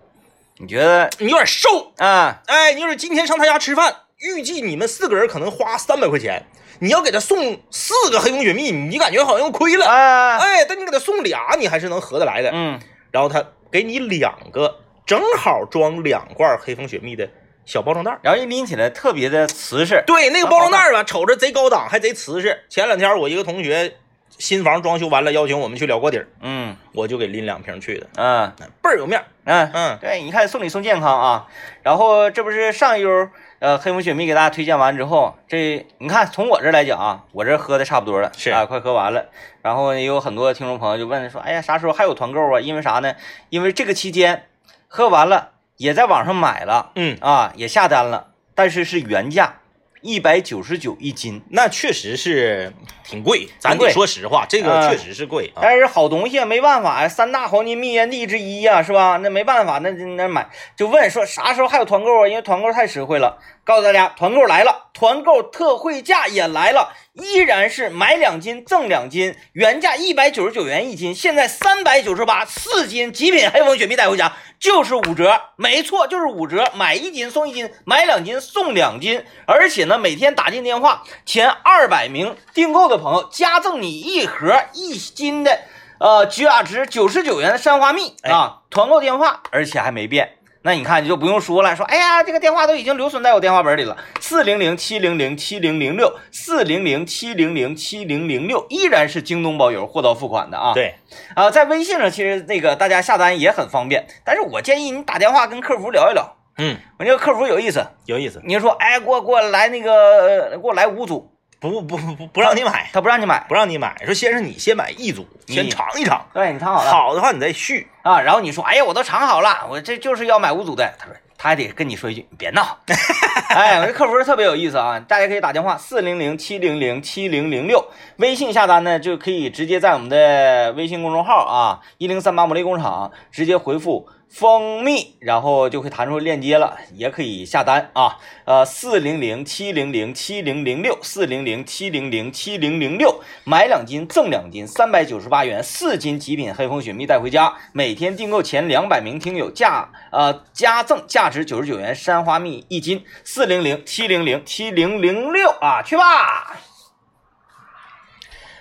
[0.57, 2.41] 你觉得你有点瘦，啊？
[2.47, 6.45] 哎，你就是今天上他家吃饭，预计你们四个人可能花三百块钱，
[6.79, 9.85] 你要给他送四个黑蜂雪蜜，你感觉好像亏了。
[9.85, 12.51] 啊，哎，但你给他送俩，你还是能合得来的。
[12.53, 12.79] 嗯，
[13.11, 17.29] 然后他给你两个正好装两罐黑蜂雪蜜的
[17.65, 18.17] 小包装袋。
[18.21, 22.63] 然后一拎起来特别的瓷实，对，那个包装袋吧，瞅着贼高档，还贼瓷实。
[22.69, 23.97] 前两天我一个同学
[24.37, 29.25] 新房装修完了，邀请我们去了锅底儿，嗯我就给拎两瓶去的，嗯倍儿有面儿。
[29.45, 31.47] 嗯，嗯，对，你看送礼送健康啊。
[31.83, 39.25] 然后这不是上一周呃黑蜂雪蜜给大家推荐完之后，这你看从我这来讲啊，我这喝的差不多了，是啊，快喝完了。
[39.61, 42.59] 然后也有很多听众朋友就问说，哎呀，啥时候还有团购啊？
[42.59, 43.15] 因为啥呢？
[43.49, 44.45] 因为这个期间
[44.87, 49.59] 喝完了，也在网上买了嗯，啊，也下单了，但是是原价
[50.05, 51.41] 一百九十九一斤。
[51.49, 52.71] 那确实是
[53.03, 55.59] 挺贵，咱得说实话，这个嗯确实是贵啊。
[55.61, 59.17] 但是好东西啊，没办法呀，三大黄金蜜源地之一呀、是吧？
[59.23, 62.27] 那没办法，那那买就问说啥时候还有团购啊？
[62.27, 63.39] 因为团购太实惠了。
[63.63, 85.59] 告诉大家，团购来了，团购特惠价也来了，依然是买两斤赠两斤，原价一百九十九元一斤，现在三百九十八，四斤极品黑蜂雪蜜带回家就是五折，没错，就是五折，买一斤送一斤，买两斤送两斤，而且呢，每天打进电话前二百名订购的朋友加赠你一盒一斤的。
[85.97, 90.34] 呃，价值九十九元的山花蜜哎啊，团购电话，而且还没变。
[90.65, 100.73] 那你看你就不用说了，说哎呀，这个电话都已经留存在我电话本里了，四零零七零零七零零六，四零零七零零七零零六，依然是京东包邮，货到付款的啊。
[100.73, 100.95] 对，
[101.35, 108.41] 啊，在微信上其实那个大家下单也很方便，但是我建议你打电话跟客服聊一聊，嗯，我这个客服有意思，有意思。
[108.43, 111.29] 你就说哎，给我给我来那个呃给我来五组，
[111.69, 116.91] 不不不不不让你买，他不让你买，不让你买，说先生你先买一组，先尝一尝，对你尝好了。
[116.91, 117.87] 好的话你再续。
[118.01, 120.93] 啊，然后你说，哎呀，我都尝好了，我这就是要买五组的。
[120.99, 122.77] 他说，他还得跟你说一句，你别闹。
[123.49, 127.83] 哎，我这客服特别有意思啊，大家可以打电话四零零七零零七零零六，
[128.17, 138.17] 微信下单呢就可以直接在我们的微信公众号啊一零三八魔力工厂直接回复蜂蜜，然后就会弹出链接了，也可以下单啊。
[138.43, 147.53] 呃，四零零七零零七零零六，四零零七零零七零零六，买两斤赠两斤，三百九十八元，四斤极品黑蜂雪蜜带回家。
[147.71, 156.64] 每天订购前两百名听友价呃加赠价值九十九元山花蜜一斤，四零零七零零七零零六啊，去吧。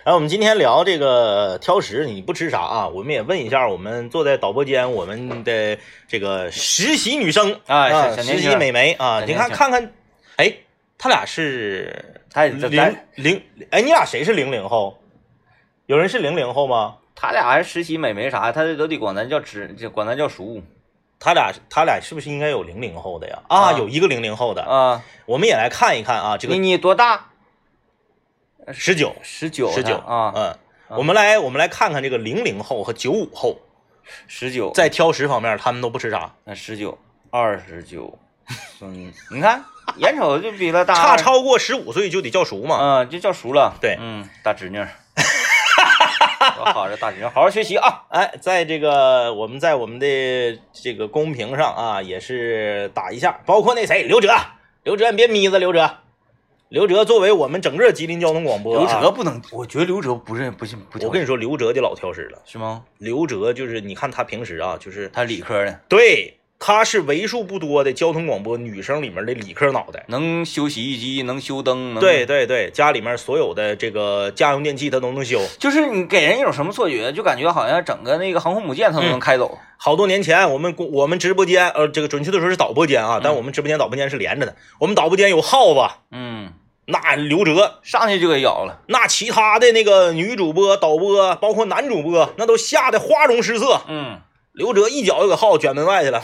[0.04, 2.88] 然后我们今天聊这个挑食，你不吃啥啊？
[2.88, 9.92] 我们也问一下我们坐在导播间我们的这个实习女生啊实习美眉啊，你看看看，
[10.36, 10.52] 哎，
[10.98, 14.98] 他俩是他咱零零，哎，你俩谁是零零后？
[15.86, 16.96] 有人是零零后吗？
[17.14, 20.62] 他俩还是实习美眉啥，他都得管咱叫侄，就管咱叫叔
[21.18, 23.38] 他俩他俩是不是应该有零零后的呀？
[23.48, 25.02] 啊，啊有一个零零后的，啊。
[25.24, 27.30] 我们也来看一看啊，这个你你多大？
[28.72, 29.14] 十九。
[29.22, 30.56] 十九十九啊，嗯，
[30.98, 33.58] 我们来我们来看看这个零零后和九五后。
[34.26, 34.70] 十九。
[34.74, 36.98] 在挑食方面他们都不吃啥，那十九。
[37.30, 38.16] 二十九，
[38.80, 39.64] 嗯，你看
[39.96, 42.78] 眼瞅就比他大，差超过十五岁就得叫熟嘛。
[42.80, 43.74] 嗯，就叫熟了。
[43.80, 43.96] 对。
[43.98, 44.88] 嗯，大侄女儿，
[46.54, 48.04] 多好，这大侄女好好学习啊。
[48.10, 54.32] 哎，在这个我们在我们的这个公屏上啊，也是打一下，包括那谁刘哲，
[54.84, 55.90] 刘哲你别眯着，刘哲，
[56.70, 62.42] 刘哲作为我们整个吉林交通广播、啊，刘哲，不能，我觉得刘哲不是不信不，我跟你说，刘哲就老挑食了。
[62.44, 62.82] 是吗？
[62.98, 70.02] 刘哲就是你看他平时啊，就是他理科的，对，他是为数不多的交通广播女生里面的理科脑袋。
[70.08, 75.42] 能修洗衣机，能修灯，能对，对对，家里面所有的这个家用电器她都能修。
[75.58, 79.58] 就是你给人一种什么错觉，就感觉好像整个那个航空母舰她都能开走。
[79.76, 84.56] 好多年前，我们公我们直播间，呃，这个准确的说是导播间啊，但我们直播间导播间是连着的。
[84.80, 86.54] 我们导播间有耗子，嗯，
[86.86, 88.80] 那刘哲，上去就给咬了。
[88.88, 93.82] 那其他的那个女主播、导播，包括男主播，那都吓得花容失色。
[93.86, 94.20] 嗯，
[94.54, 96.22] 刘哲一脚就给耗卷门外去了，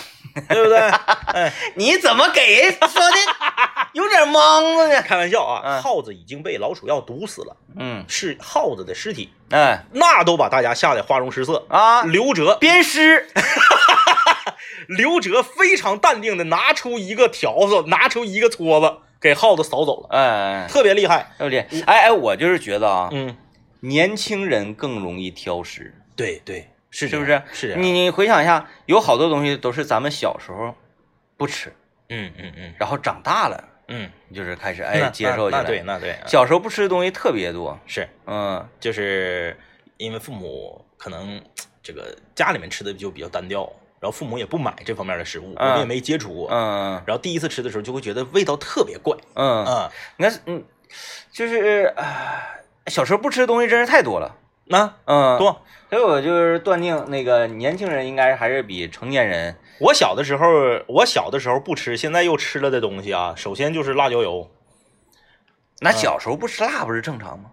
[0.48, 0.78] 对不对？
[1.34, 3.16] 哎， 你怎么给人说的
[3.92, 5.02] 有点懵了呢？
[5.02, 11.66] 开玩笑啊，嗯耗子已经被老鼠药毒死了，嗯，是耗子的尸体，哎那都把大家吓得花容失色。
[11.68, 13.28] 啊，刘哲，鞭尸，
[14.86, 21.32] 刘哲非常淡定的拿出一个条子，拿出一个撮子，给耗子扫走了，哎，特别厉害。
[21.36, 21.82] 对不对？
[21.84, 23.36] 哎哎，我就是觉得啊，嗯，
[23.80, 27.42] 年轻人更容易挑食，对对，是是不是？
[27.52, 27.74] 是。
[27.76, 30.74] 你你回想一下，有好多东西都是咱们小时候
[31.36, 31.72] 不吃，
[32.08, 35.62] 嗯嗯嗯然后长大了嗯，就是开始那哎接受起来。
[35.62, 39.56] 那那对，那对，小时候不吃的东西特别多，是嗯就是
[39.96, 41.40] 因为父母可能
[41.82, 43.62] 这个家里面吃的就比较单调，
[44.00, 46.48] 然后父母也不买这方面的食物，我嗯们也没接触过。
[46.50, 49.92] 嗯然后第一次吃的时候，就会觉得味道特别怪嗯嗯，啊。
[50.16, 50.64] 你看，嗯，
[51.32, 54.36] 就是啊，小时候不吃的东西真是太多了。
[54.72, 60.46] 那嗯，多，所以我就是断定，那个年轻人应该还是比成年人，我小的时候，
[60.86, 64.48] 我小的时候不吃，现在又吃了的东西啊，首先就是辣椒油。
[65.80, 67.50] 那小时候不吃辣不是正常吗？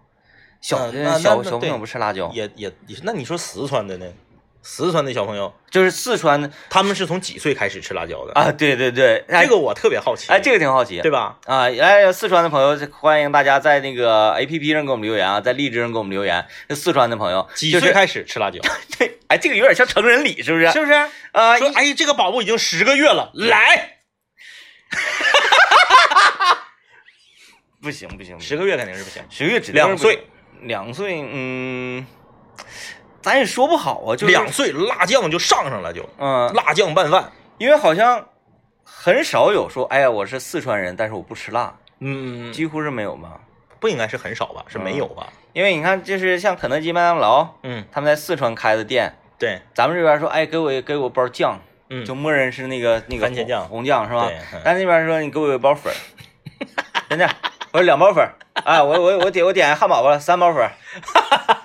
[0.62, 4.06] 小小小朋友对不吃辣椒，也也也，那你说四川的呢？
[4.70, 8.34] 四川的小朋友，就是四川的他们是从几岁开始吃辣椒的？
[8.34, 10.30] 啊，对对对，哎这个我特别好奇。
[10.30, 11.40] 哎，这个挺好奇，对吧？
[11.46, 16.46] 啊，哎，四川的朋友，欢迎大家在那个 A P P 上给我们留言啊，在荔枝上给我们留言。
[16.68, 18.60] 这四川的朋友几岁开始吃辣椒？
[19.00, 20.70] 对，哎，这个有点像成人礼，是不是？
[20.70, 20.92] 是不是？
[21.32, 24.00] 啊，说，哎，这个宝宝已经十个月了，来，
[27.82, 29.24] 不行不行，十个月肯定是不行。
[29.30, 30.28] 十个月指定是不两岁，
[30.62, 32.06] 两岁，嗯，
[33.28, 37.30] 咱也说不好啊，就是两，岁辣酱就上上了，就嗯，辣酱拌饭。
[37.58, 38.26] 因为好像
[38.86, 43.42] 很少有说，哎呀，我是四川人，但是我不吃辣，嗯，几乎是没有吧？
[43.82, 44.64] 不应该是很少吧？
[44.70, 45.28] 是没有吧？
[45.52, 51.60] 因为你看，就是像肯德基、麦当劳，嗯，他们在四川开的店，对，咱们这边说，哎，给我给我包酱，
[51.90, 54.32] 嗯，就默认是那个那个番茄酱红酱是吧？
[54.64, 55.94] 但那边说你给我一包粉，
[57.10, 57.30] 真的，
[57.74, 58.32] 我说两包粉儿，
[58.64, 60.72] 啊，我我我点我点汉堡吧，三包粉儿，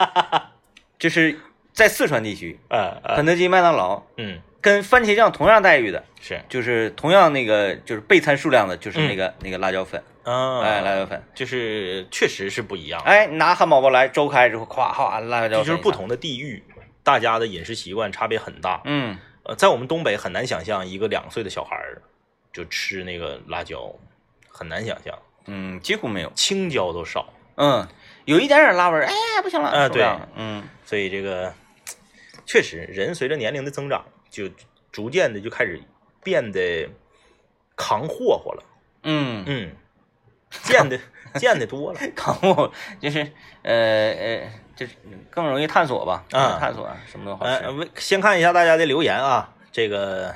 [0.98, 1.38] 就是
[1.72, 6.40] 在四川地区，呃呃，肯德基、麦当劳嗯，跟番茄酱同样待遇的，是。
[6.48, 16.62] 就是同样那个就是备餐数量的，就是那个那个辣椒粉，啊，哎，辣椒粉，就是确实是不一样，哎，拿汉堡包来周开之后，咵咵辣椒就是不，同的地域，
[17.02, 18.82] 大家的饮食习惯差别很大。
[18.84, 22.02] 嗯，呃，在我们东北很难想象一个两岁的小孩儿
[22.52, 23.94] 就吃那个辣椒，
[24.48, 27.88] 很难想象，嗯，几乎没有，青椒都少，嗯，
[28.26, 30.62] 有一点点辣味儿，哎，不行了，啊受不了了，嗯。
[30.84, 31.54] 所以这个
[32.46, 34.48] 确实人随着年龄的增长，就
[34.90, 35.80] 逐渐的就开始
[36.22, 36.88] 变得
[37.76, 38.64] 扛霍霍了，
[39.02, 39.44] 嗯。
[39.46, 39.70] 嗯，
[40.64, 40.98] 见的
[41.36, 43.20] 见的多了， 扛霍就是
[43.62, 43.72] 呃
[44.12, 44.96] 呃，就是
[45.30, 46.58] 更容易探索吧，啊。
[46.60, 47.70] 探索什么都好呃，吃。
[47.70, 50.34] 为先看一下大家的留言啊，这个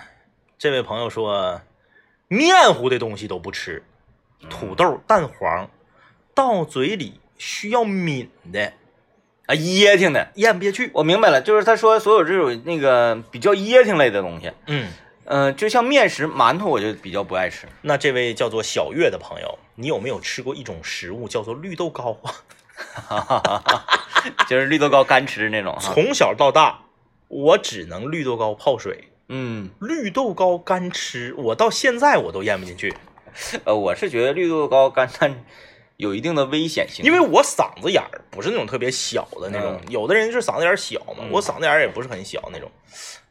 [0.56, 1.60] 这位朋友说，
[2.28, 3.84] 面糊的东西都不吃，
[4.48, 5.70] 土豆、蛋黄
[6.34, 8.72] 到嘴里需要抿的，
[9.46, 10.90] 啊，噎挺的，咽不下去。
[10.92, 14.88] 我明白了，就是他说所有这种那个比较噎挺类的东西，嗯，
[15.24, 17.66] 嗯、就像面食、馒头，我就比较不爱吃。
[17.82, 22.16] 那这位叫做小月的朋友，你有没有吃过一种食物叫做绿豆糕
[23.08, 23.84] 啊？
[24.48, 25.76] 就是绿豆糕干吃那种。
[25.80, 26.80] 从小到大，
[27.28, 32.92] 我只能绿豆糕泡水，嗯，绿豆糕干吃，我到现在我都咽不进去，
[33.64, 35.44] 呃，我是觉得绿豆糕干但
[35.96, 41.30] 有一定的危险性，因为我嗓子眼儿不是那种特别小的那种，有的人是嗓子眼儿小嘛，嗯。
[41.30, 42.70] 我嗓子眼儿也不是很小那种，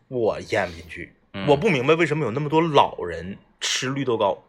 [0.08, 1.16] 我咽不进去。
[1.34, 1.46] 嗯。
[1.48, 4.44] 我不明白为什么有那么多老人吃绿豆糕，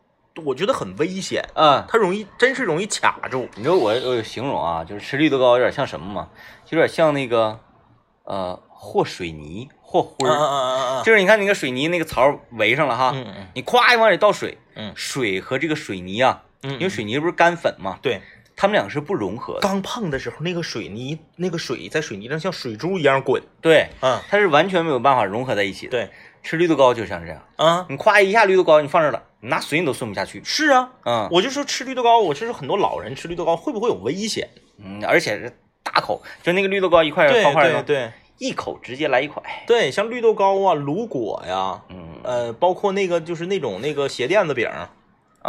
[0.44, 3.48] 我觉得很危险，嗯，它容易真是容易卡住。
[3.54, 6.30] 你知道我我有形容啊，就是吃绿豆糕有点像什么吗？
[6.70, 7.60] 有点像那个
[8.24, 10.16] 呃和水泥和灰
[11.04, 13.14] 就是你看那个水泥那个槽围上了哈，
[13.54, 14.92] 你咵一往里倒水，嗯。
[14.96, 18.20] 水和这个水泥啊，嗯，因为水泥不是干粉嘛，对，
[18.56, 19.60] 他们两个是不融合的。
[19.60, 23.42] 刚碰的时候，那个水泥那个水在水泥上像水珠一样滚。
[23.60, 25.90] 对，嗯，它是完全没有办法融合在一起的。
[25.90, 26.10] 对，
[26.42, 30.42] 吃绿豆糕就像这样，啊，你夸一下绿豆糕你放这儿了，你拿水你都顺不下去。
[30.44, 34.48] 是啊，嗯我就说吃绿豆糕，我就是很多老人吃绿豆糕会不会有危险？
[34.78, 39.42] 嗯，而且是大口，就那个绿豆糕一块对方块的，对对一口直接来一块。
[39.66, 44.68] 对，像绿豆糕啊、卤果呀，嗯呃，包括那个就是那种那个鞋垫子饼，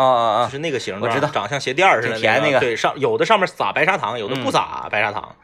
[0.04, 0.46] 啊啊啊！
[0.46, 1.30] 就是那个形状，我知道。
[1.30, 2.60] 长像鞋垫似的挺甜那个。
[2.60, 4.52] 对，上有的上面撒白砂糖，有的不嗯。
[4.52, 5.36] 撒白砂糖，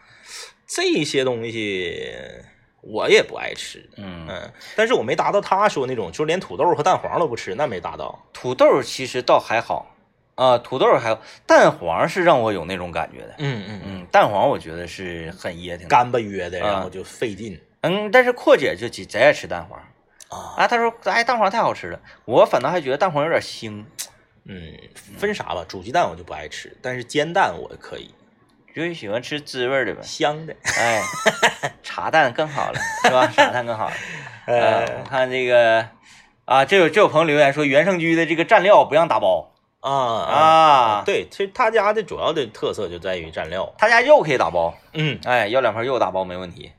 [0.68, 2.14] 这些东西
[2.82, 3.90] 我也不爱吃。
[3.98, 8.24] 嗯，嗯，但是我没达到他说那种，就连土豆和蛋黄都不吃，那没达到。
[8.32, 9.90] 土豆其实倒还好。
[10.36, 13.36] 啊，土豆还好，蛋黄是让我有那种感觉的。
[13.38, 15.88] 嗯嗯嗯，蛋黄我觉得是很噎挺。
[15.88, 16.72] 干巴噎的，啊。
[16.72, 17.60] 然后就费劲。
[17.82, 19.80] 嗯，但是阔姐就贼贼爱吃蛋黄。
[20.30, 20.56] 啊。
[20.58, 23.86] 啊，她说哎蛋黄太好吃了，我反倒还觉得蛋黄有点腥，
[24.46, 24.74] 嗯，
[25.18, 28.14] 分啥吧，煮鸡蛋我就不爱吃，但是煎蛋我可以，
[28.76, 30.02] 就喜欢吃滋味儿的呗。
[30.04, 30.56] 香的。
[30.78, 31.02] 哎，
[31.84, 33.28] 茶蛋更好了，是吧？
[33.28, 33.94] 茶蛋更好了。
[34.48, 35.88] 呃，我呃看这个
[36.46, 43.74] 啊，这有这有朋友留言说，原盛居的这个蘸料不让打包啊啊，对，其实他家的主要的特色就在于蘸料。
[43.78, 46.74] 他家肉可以打包，嗯哎，要两块肉打包没问题。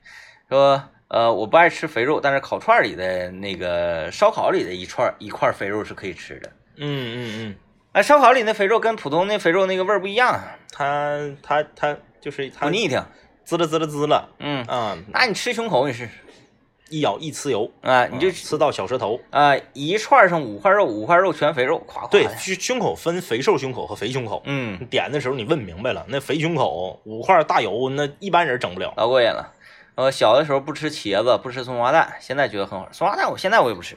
[0.49, 6.51] 说呃，我不爱吃肥肉，但是烤串里的那个烧烤里的一串一块肥肉是可以吃的。
[6.77, 7.55] 嗯嗯嗯
[7.93, 10.39] 哎，烧烤里那肥肉跟普通那肥肉那个味儿不一样，
[10.77, 13.01] 嗯，他他他就是它不腻挺。
[13.45, 16.09] 滋了滋了滋了嗯，啊，那你吃胸口你是
[16.89, 19.19] 一咬一呲油，啊，你就啊呲到小舌头。
[19.29, 24.41] 啊一串上五块肉，五块肉全肥肉，咵咵对，胸胸口分肥瘦胸口和肥胸口。
[24.45, 28.91] 嗯，你点的时候你问明白了，那肥胸口五块大油，那一般人整不了。
[28.97, 29.53] 老过瘾了。
[29.93, 32.97] 呃，小的时候不吃茄子，不吃松花蛋，现在觉得很好吃。
[32.97, 33.95] 松花蛋我现在我也不吃，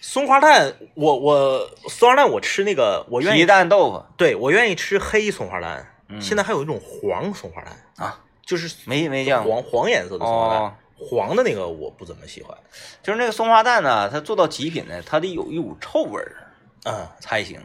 [0.00, 5.92] 松花蛋，我我松花蛋我吃那个，我愿意皮，蛋豆腐对我愿意吃黑松花蛋。
[6.08, 9.42] 嗯现在还有一种黄松花蛋，啊，就是没没见。
[9.42, 12.56] 黄黄颜色的松花蛋，哦，黄的那个我不怎么喜欢。
[13.02, 16.46] 就是那个松花蛋呢，它做到极品呢，它得有一股臭味儿
[16.84, 17.60] 嗯，才行。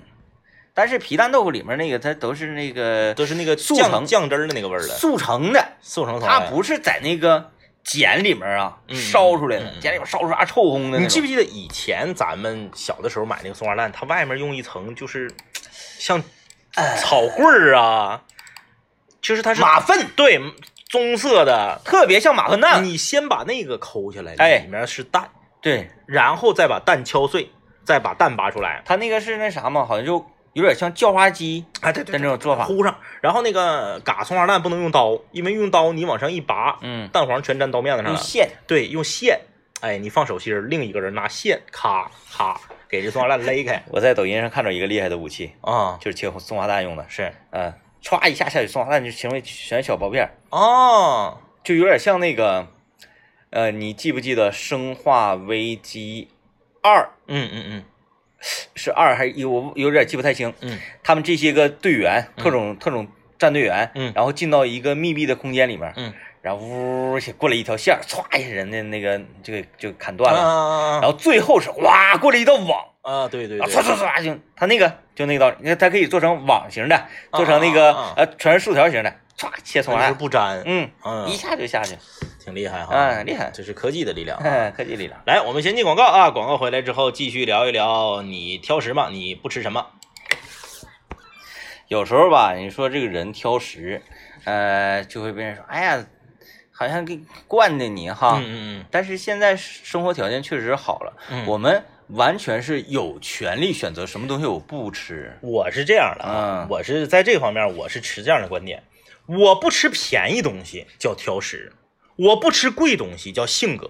[0.73, 6.25] 但是皮蛋豆腐里面那个它都是那个都是那个酱速成酱汁儿的那个味儿了，速成的，速成的。
[6.25, 7.51] 它不是在那个
[7.84, 11.03] 碱里面啊嗯烧出来的嗯，嗯碱里面烧出啥臭烘的那种。
[11.03, 15.29] 你记不记得以前咱们小的时候买那个松花蛋，它外面用一层就是
[15.97, 16.21] 像
[16.97, 18.23] 草棍儿啊，
[19.21, 20.39] 就是它是马粪，对
[20.89, 21.82] 棕色的。
[21.84, 22.84] 特别像马粪蛋。
[22.84, 25.29] 你先把那个抠下来，哎里面是蛋，
[25.61, 27.51] 对，然后再把蛋敲碎，
[27.84, 28.82] 再把蛋拔出来。
[28.86, 32.66] 它那个是那啥嘛，好像就有点像叫花鸡哎，对的那种做法。
[32.66, 32.95] 糊上。
[33.22, 38.18] 然后那个嘎松花蛋不能用刀，因为用刀你往上一拔，嗯，蛋黄全粘刀面子上了。
[38.18, 38.49] 用线。
[38.68, 39.39] 对，用线，
[39.82, 47.74] 哎，你放手心儿，另一个人拿线咔咔给这松花蛋勒开我在抖音上看着一个厉害的武器，啊，就是切松花蛋用的，是嗯，
[48.04, 52.68] 歘一下下去，松花蛋就成为全小薄片儿，哦，就有点像那个，
[53.52, 56.28] 呃，你记不记得《生化危机
[56.82, 57.84] 二》嗯嗯嗯
[58.76, 59.46] 是二还是一？
[59.46, 60.54] 我有点记不太清。
[60.62, 81.96] 嗯他们这些个队员，特种、特种战队员，嗯然后进到一个密闭的空间里面，嗯，然后呜过来一条线儿，歘一下人家那个这个就砍断了，啊然后最后是哇过来一道网，啊，对对啊，对，唰唰唰就他那个就那个道理，你看它可以做成网型的，做成那个、啊啊啊呃全是竖条形的，歘切松就是花，不粘，嗯，嗯一，下就下去，
[82.44, 84.44] 挺厉害哈，嗯，厉害，这是科技的力量啊。
[84.44, 85.22] 嗯， 科技力量。
[85.28, 89.10] 来，我们先进广告啊，广告回来之后继续聊一聊你挑食吗？
[89.12, 89.86] 你不吃什么？
[91.88, 94.02] 有时候吧，你说这个人挑食，
[94.46, 96.06] 呃，就会被人说，哎呀，
[96.72, 98.39] 好像给惯的你哈。
[98.42, 105.38] 嗯嗯但是现在生活条件确实好了，嗯，我们完全是有权利选择什么东西我不吃。
[105.42, 108.82] 我是这样的啊嗯，我是在这方面我是持这样的观点，
[109.28, 111.74] 我不吃便宜东西叫挑食，
[112.26, 113.89] 我不吃贵东西叫性格。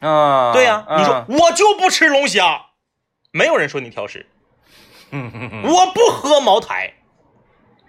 [0.00, 2.66] 啊，对呀、你说啊我就不吃龙虾，
[3.32, 4.26] 没有人说你挑食。
[5.12, 6.94] 嗯嗯嗯我不喝茅台，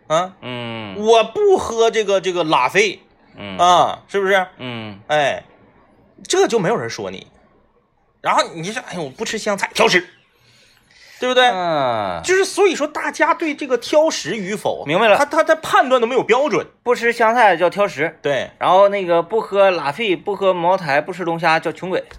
[0.08, 2.99] 啊，嗯我不喝这个这个拉菲
[3.38, 4.47] 嗯啊，是不是？
[4.58, 5.43] 嗯哎，
[6.28, 7.28] 这就没有人说你。
[8.22, 10.08] 然后你就说，哎呀，我不吃香菜，挑食，
[11.22, 11.46] 对不对？
[11.50, 16.66] 嗯，就是所以说，大家对这个挑食与否，明白了他他他判断都没有标准。
[16.82, 22.04] 不吃香菜叫挑食，对，然后那个不喝拉菲，不喝茅台，不吃龙虾叫穷鬼。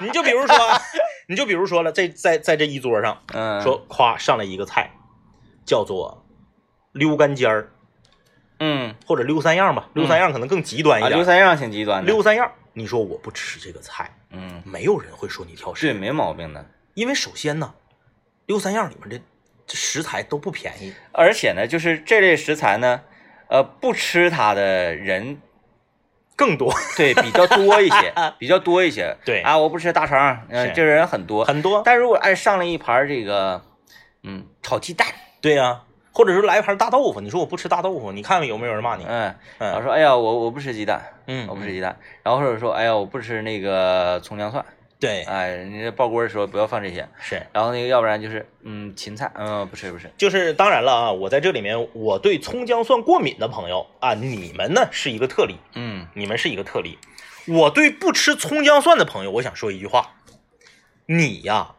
[0.00, 0.56] 你就比如说，
[1.28, 4.90] 你就比如说了，在在在这一桌上，嗯，说夸上来一个菜，
[5.66, 6.24] 叫做
[6.92, 7.72] 溜干尖儿，
[8.58, 11.18] 嗯或者溜三样吧，溜三样可能更极端一啊，点。
[11.18, 12.10] 溜三样挺极端的。
[12.10, 16.64] 溜三样，你说我不吃这个菜，嗯，没有人会说你挑食对，食，没毛病的。
[16.94, 17.74] 因为首先呢，
[18.46, 19.20] 六三样里面的
[19.66, 20.94] 这食材都不便宜。
[21.12, 23.02] 而且呢，就是这类食材呢，
[23.48, 25.40] 呃，不吃它的人
[26.36, 29.16] 更多，对比较多一些，比较多一些。
[29.24, 31.44] 对啊，我不吃大肠，嗯、是这人很多。
[31.44, 31.82] 很多。
[31.84, 33.64] 但如果爱上了一盘这个，
[34.22, 35.06] 嗯，炒鸡蛋，
[35.40, 35.82] 对呀、
[36.12, 39.04] 或者说来一盘大豆腐，你说我不吃大豆腐，你看看有没有人骂你？
[39.06, 41.96] 嗯，然后嗯说哎呀，我我不吃鸡蛋，嗯，我不吃鸡蛋。
[42.22, 44.64] 然后或者说哎呀，我不吃那个葱姜蒜，
[45.00, 47.08] 对，哎，你这爆锅的时候不要放这些。
[47.20, 50.10] 是，然后那个要不然就是嗯芹菜，嗯不吃不吃。
[50.18, 56.98] 就是当然了啊，我在这里面，我对葱姜蒜过敏的朋友啊，你们呢是一个特例，嗯你们是一个特例。
[57.48, 60.12] 我对不吃葱姜蒜的朋友，我想说一句话，
[61.06, 61.74] 你呀，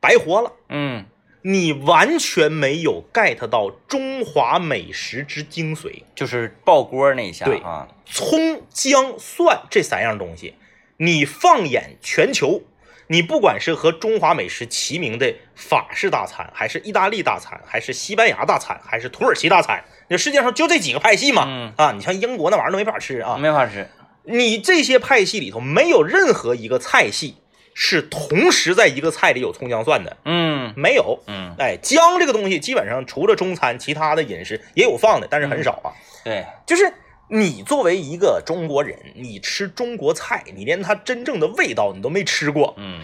[0.00, 0.52] 白活了。
[0.70, 1.04] 嗯
[1.46, 6.02] 你完全没有 get 到中华美食之精髓。
[6.14, 10.54] 就是爆锅那一下对啊，葱、姜、蒜这三样东西，
[10.96, 12.62] 你放眼全球，
[13.08, 21.44] 你不管是和中华美食齐名的法式大餐，还是意大利大餐，还是西班牙大餐，还是土耳其大餐，那世界上就这几个派系嘛。
[21.46, 23.36] 嗯啊，你像英国那玩意儿都没法吃啊。
[23.36, 23.86] 没法吃。
[24.26, 27.36] 你这些派系里头，没有任何一个菜系
[27.74, 31.18] 是同时在一个菜里有葱姜蒜的，嗯没有。
[31.26, 35.90] 嗯，哎，姜这个东西基本上除了中餐，其他的饮食也有放的，但是很少啊。
[36.24, 36.94] 对，就是
[37.28, 43.00] 你作为一个中国人，你吃中国菜，你连它真正的味道你都没吃过，嗯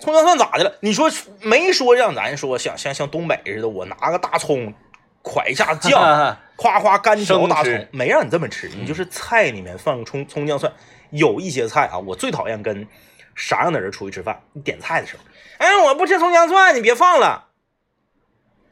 [0.00, 0.76] 葱姜蒜咋的了？
[0.80, 1.08] 你说
[1.40, 4.74] 没说让咱说像像像东北似的，我拿个大葱
[5.22, 10.70] 蒯一下酱，夸夸干嚼生大葱，没让你这么吃，嗯你就是菜里面放葱葱姜蒜。
[11.10, 12.86] 有一些菜啊，我最讨厌跟
[13.34, 14.40] 啥样的人出去吃饭？
[14.52, 15.22] 你点菜的时候，
[15.58, 17.48] 哎，我不吃葱姜蒜，你别放了。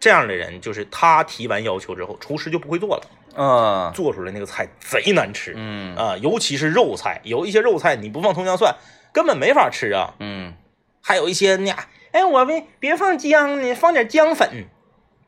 [0.01, 3.03] 这样的人就是他提完要求之后，厨师就不会做了，
[3.37, 8.75] 嗯做出来那个菜贼难吃嗯啊、尤其是肉菜，有一些肉菜你不放葱姜蒜
[9.13, 10.15] 根本没法吃啊。
[10.19, 10.55] 嗯，
[11.01, 11.73] 还有一些呢，
[12.11, 14.67] 哎，我别别放姜，你放点姜粉。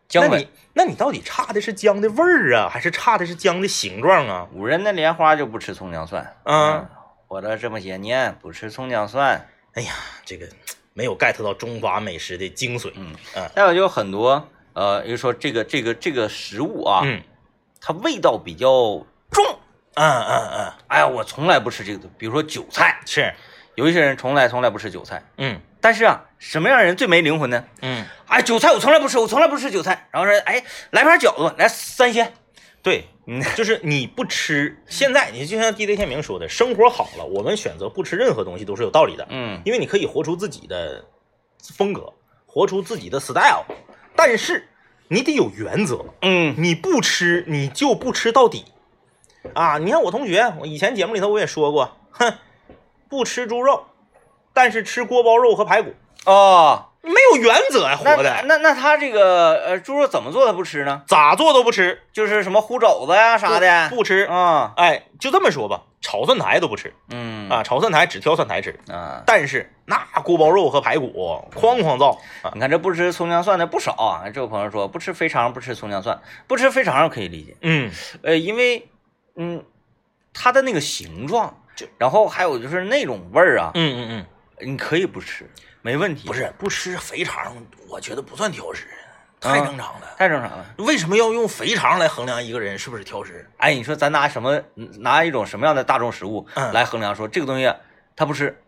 [0.09, 4.49] 姜粉那你，那你到底差的是姜的味儿啊，还是差的是姜的形状啊？
[4.53, 6.37] 五仁的莲花就不吃葱姜蒜。
[6.43, 6.91] 啊，
[7.27, 9.49] 活了这么些年不吃葱姜蒜。
[9.75, 9.93] 哎呀，
[10.25, 10.47] 这个
[10.93, 12.93] 没有 get 到中华美食的精髓。
[12.95, 17.23] 嗯嗯再有就很多呃，比如说这个这个这个食物啊，嗯
[17.81, 18.69] 它味道比较
[19.31, 19.45] 重。
[19.95, 23.33] 嗯嗯嗯，哎呀，我从来不吃这个，比如说韭菜，是，
[23.77, 25.23] 有一些人从来从来不吃韭菜。
[25.39, 27.63] 嗯但是啊，什么样的人最没灵魂呢？
[27.83, 30.09] 嗯，哎，韭菜我从来不吃，我从来不吃韭菜。
[30.11, 32.33] 然后说，哎，来盘饺子，来三鲜。
[32.85, 33.43] 对，嗯。
[33.57, 39.61] 就是你不吃，现在你就像 DJ 天明说的，生活好了，我们选择不吃任何东西都是有道理的，嗯。
[39.65, 41.05] 因为你可以活出自己的
[41.77, 42.13] 风格，
[42.47, 43.65] 活出自己的 style，
[44.15, 44.69] 但是
[45.09, 46.55] 你得有原则，嗯。
[46.57, 48.67] 你不吃你就不吃到底。
[49.53, 49.77] 啊！
[49.77, 52.33] 你看我同学，我以前节目里头我也说过，哼，
[53.11, 53.85] 不吃猪肉，
[54.55, 55.93] 但是吃锅包肉和排骨，
[56.25, 61.03] 哦，没有原则呀、那活的那那他这个呃猪肉怎么做他不吃呢？
[61.07, 64.25] 咋做都不吃，就是什么烀肘子呀啥的不不吃。
[64.25, 71.13] 啊哎，就这么说吧，炒蒜苔都不吃嗯啊，炒蒜苔只挑蒜苔吃，啊，但是那锅包肉和排骨
[71.55, 74.25] 哐哐造啊，你看这不吃葱姜蒜的不少啊。
[74.33, 77.91] 这位朋友说不吃肥肠，不吃葱姜蒜，不吃肥肠可以理解，嗯
[78.23, 78.89] 呃，因为
[79.37, 79.63] 嗯
[80.33, 84.27] 它的那个形状，就然后还有就是那种味儿啊，嗯嗯
[84.59, 85.51] 嗯，你可以不吃，
[85.85, 87.55] 没问题，不是不吃肥肠，
[87.91, 88.87] 我觉得不算挑食，
[89.39, 90.15] 太正常了。
[90.17, 90.65] 太正常了。
[90.79, 93.47] 为什么要用肥肠来衡量一个人是不是挑食？
[93.59, 94.59] 哎，你说咱拿什么
[95.01, 97.71] 拿一种什么样的大众食物嗯来衡量说这个东西
[98.17, 98.59] 他不吃，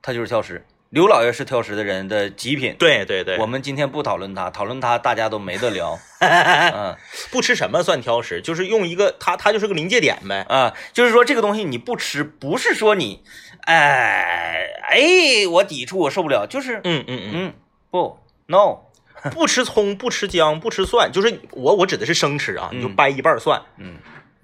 [0.00, 0.64] 他就是挑食。
[0.88, 2.74] 刘老爷是挑食的人的极品。
[2.78, 5.98] 对对对，我们今天不讨论他，讨论他大家都没得聊。
[6.22, 6.96] 嗯
[7.30, 10.46] 不吃什么算挑食，就是用一个他，他就是个临界点呗。
[10.48, 13.22] 啊，就是说这个东西你不吃，不是说你，
[13.66, 17.54] 哎哎，我抵触，我受不了，就是嗯嗯嗯，嗯
[17.90, 18.78] 不 no，
[19.32, 23.96] 不吃葱，不吃姜，不吃蒜，就是我我指的是生吃啊，你就嗯掰一半蒜，嗯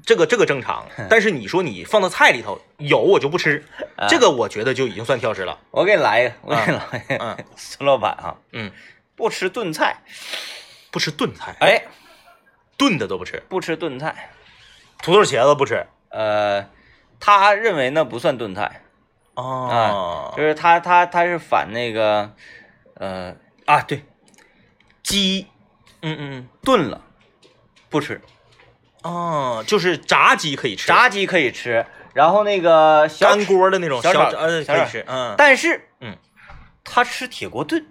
[0.04, 0.84] 这个这个正常。
[1.08, 3.64] 但是你说你放到菜里头有我就不吃，
[3.96, 5.56] 啊这个我觉得就已经算挑食了。
[5.70, 8.72] 我给你来一个，我给你来一个，嗯孙老板啊，嗯，
[9.14, 9.98] 不吃炖菜，
[10.90, 11.84] 不吃炖菜，哎，
[12.76, 14.30] 炖的都不吃，不吃炖菜，
[15.00, 15.86] 土豆茄子不吃。
[16.08, 16.68] 呃，
[17.20, 18.81] 他认为那不算炖菜，
[19.34, 22.32] 哦，就是他他他是反那个，
[22.94, 24.04] 呃啊对，
[25.02, 25.46] 鸡
[26.02, 27.00] 嗯嗯炖了
[27.88, 28.20] 不吃，
[29.02, 36.16] 嗯，哦，就是炸鸡可以吃，炸鸡可以吃，然后那个小干锅的那种小炒呃小可以吃，嗯，但是嗯，
[36.84, 37.86] 他吃铁锅炖，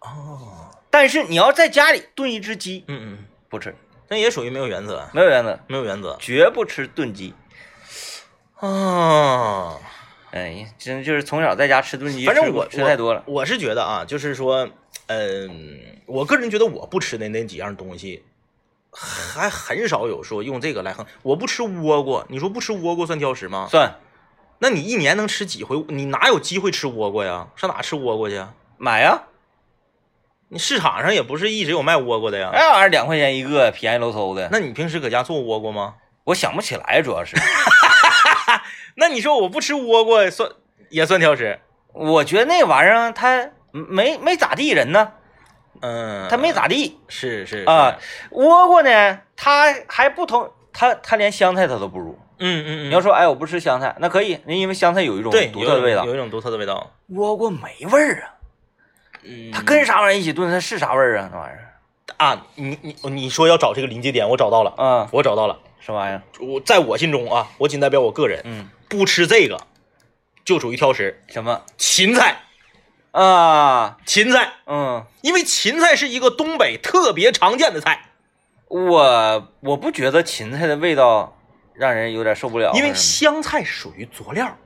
[0.00, 3.74] 哦，但是你要在家里炖一只鸡嗯嗯，不吃，
[4.08, 6.16] 那也属于没有原则，没有原则，没有原则。
[6.20, 7.34] 绝不吃炖鸡。
[8.60, 9.80] 哦，
[10.34, 13.22] 哎，真就是从小在家吃炖鸡，反正我吃太多了。
[13.26, 14.68] 我我是觉得啊，就是说，
[15.06, 18.24] 嗯，我个人觉得我不吃的那几样东西，
[18.90, 21.06] 还很少有说用这个来衡。
[21.22, 23.68] 我不吃倭瓜，你说不吃倭瓜算挑食吗？
[23.70, 23.94] 算
[24.58, 25.84] 那你一年能吃几回？
[25.86, 27.46] 你哪有机会吃倭瓜呀？
[27.54, 28.54] 上哪吃倭瓜去啊？
[28.76, 29.22] 买呀，
[30.48, 32.50] 你市场上也不是一直有卖倭瓜的呀。
[32.52, 34.48] 那玩意儿两块钱一个，便宜喽嗖的。
[34.50, 35.94] 那你平时搁家做倭瓜吗？
[36.24, 37.36] 我想不起来，主要是
[38.94, 40.50] 那你说我不吃倭瓜算
[40.90, 41.58] 也算挑食？
[41.92, 45.12] 我觉得那玩意儿它没没咋地人呢，
[45.80, 48.34] 嗯，它没咋地是是啊是。
[48.34, 52.18] 倭瓜呢，它还不同，它它连香菜它都不如。
[52.38, 56.10] 嗯嗯嗯，你要说哎我不吃香菜，那可以，因为香菜有一种独特的味道有。
[56.10, 56.90] 有一种独特的味道。
[57.10, 58.34] 倭瓜没味儿啊，
[59.22, 61.28] 嗯它跟啥玩意儿一起炖，它是啥味儿啊？
[61.32, 61.70] 那玩意儿，
[62.16, 65.58] 啊，你你你说要找这个临界点，我找到了，嗯，我找到了。
[65.84, 66.22] 什么玩意儿？
[66.40, 69.60] 我在我心中啊，我仅代表我个人，嗯，不吃这个
[70.42, 71.22] 就属于挑食。
[71.28, 72.40] 什么芹菜，
[73.10, 73.98] 啊？
[74.06, 78.06] 芹菜，嗯，因为芹菜是一个东北特别常见的菜，
[78.68, 81.36] 我我不觉得芹菜的味道
[81.74, 84.56] 让人有点受不了，因为香菜属于佐料。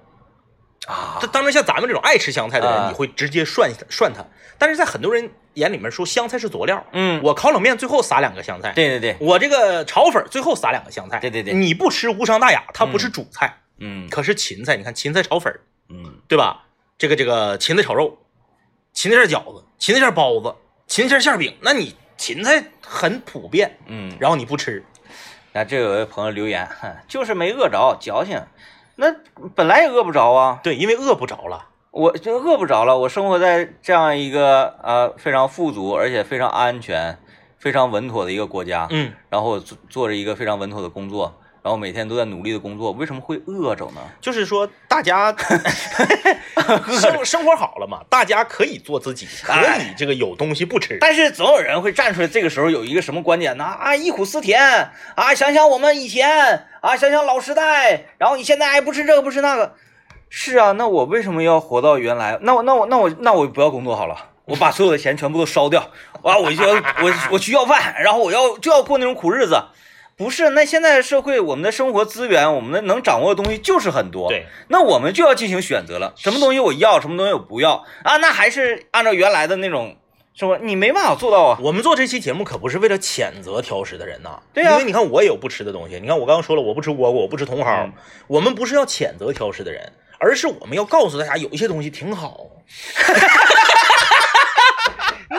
[0.87, 4.25] 么啊这，当然，像咱们这种爱吃香菜的人，啊你会直接涮涮它。
[4.59, 13.59] 但是在很多人眼里面说香菜是佐料，嗯，我烤冷面最后撒两个香菜，对对对，我这个炒粉最后撒两个香菜，对对对你不吃无伤大雅，它不是主菜。
[13.81, 15.55] 嗯可是芹菜，你看芹菜炒粉，
[15.89, 16.65] 嗯对吧？
[16.99, 18.19] 这个这个芹菜炒肉，
[18.93, 20.53] 芹菜馅饺子，芹菜馅包子，
[20.89, 24.85] 芹菜馅馅饼，那你芹菜很普遍，嗯，然后你不吃，
[25.53, 28.43] 那这有位朋友留言，哼就是没饿着，矫情。
[29.01, 29.15] 那
[29.55, 31.67] 本来也饿不着啊，对，因为饿不着了。
[31.93, 32.99] 我就饿不着了。
[32.99, 37.17] 我生活在这样一个呃非常富足而且非常安全、
[37.59, 44.01] 非常稳妥的一个国家，嗯，然后我做做着一个非常稳妥的工作，然后每天都在努力的工作，为什么会饿着呢？
[44.21, 45.35] 就是说大家
[47.01, 50.97] 生生活好了嘛，大家可以做自己，可以这个有东西不吃。
[51.01, 53.65] 但是总有人会站出来，这个时候有一个什么观点呢？
[53.65, 54.63] 啊，忆苦思甜
[55.15, 59.75] 啊，想想我们以前啊，想想老时代，然后你现在还不吃这个不吃那个，
[60.31, 62.39] 是啊，那我为什么要活到原来？
[62.43, 65.91] 那我那我那我那我不要工作好了，我把所有的钱全部都烧掉，
[66.23, 69.61] 完我就要我我去要饭，然后我要就要过那种苦日子。
[70.19, 78.17] 不是，那现在社会我们的生活资源，我们的能掌握的东西就是很多，对，那我们就要进行选择了，什么东西我要，什么东西我不要啊？
[78.17, 79.97] 那还是按照原来的那种，
[80.35, 80.59] 是吧？
[80.61, 81.59] 你没办法做到啊。
[81.63, 86.01] 我们做这期节目可不是为了谴责挑食的人呐，对呀因为你看我也有不吃的东西。
[86.01, 87.93] 你看我刚刚说了，我不吃倭瓜，我不吃茼蒿，嗯
[88.27, 92.47] 我们不是要谴责挑食的人，而是我们要告诉大家有一些东西挺好。